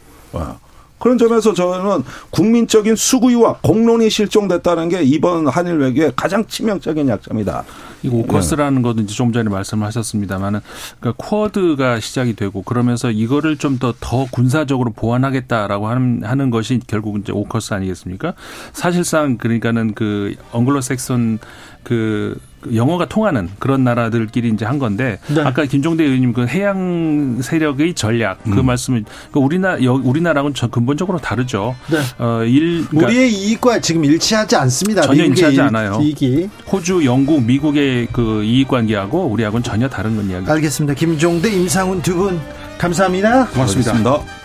[0.99, 7.65] 그런 점에서 저는 국민적인 수구와 공론이 실종됐다는 게 이번 한일 외교의 가장 치명적인 약점이다.
[8.03, 8.83] 이 오커스라는 네.
[8.83, 10.61] 것도 이제 좀 전에 말씀하셨습니다만은
[11.01, 17.33] 그러니까 쿼드가 시작이 되고 그러면서 이거를 좀 더더 군사적으로 보완하겠다라고 하는 하는 것이 결국 이제
[17.33, 18.35] 오커스 아니겠습니까?
[18.73, 21.39] 사실상 그러니까는 그 엉글로색슨
[21.83, 22.39] 그
[22.75, 25.41] 영어가 통하는 그런 나라들끼리 이제 한 건데 네.
[25.43, 28.67] 아까 김종대 의원님 그 해양 세력의 전략 그 음.
[28.67, 31.75] 말씀을 그 우리나라 여- 우리나라하고는 전 근본적으로 다르죠.
[31.91, 31.99] 네.
[32.19, 35.03] 어, 일 그러니까 우리의 이익과 지금 일치하지 않습니다.
[35.03, 35.99] 전혀 일치하지 일- 않아요.
[36.03, 36.49] 이익이.
[36.73, 40.51] 호주, 영국, 미국의 그 이익 관계하고 우리하고는 전혀 다른 이야기.
[40.51, 40.95] 알겠습니다.
[40.95, 42.41] 김종대, 임상훈 두 분
[42.79, 43.47] 감사합니다.
[43.49, 43.91] 고맙습니다.
[43.93, 44.36] 알겠습니다.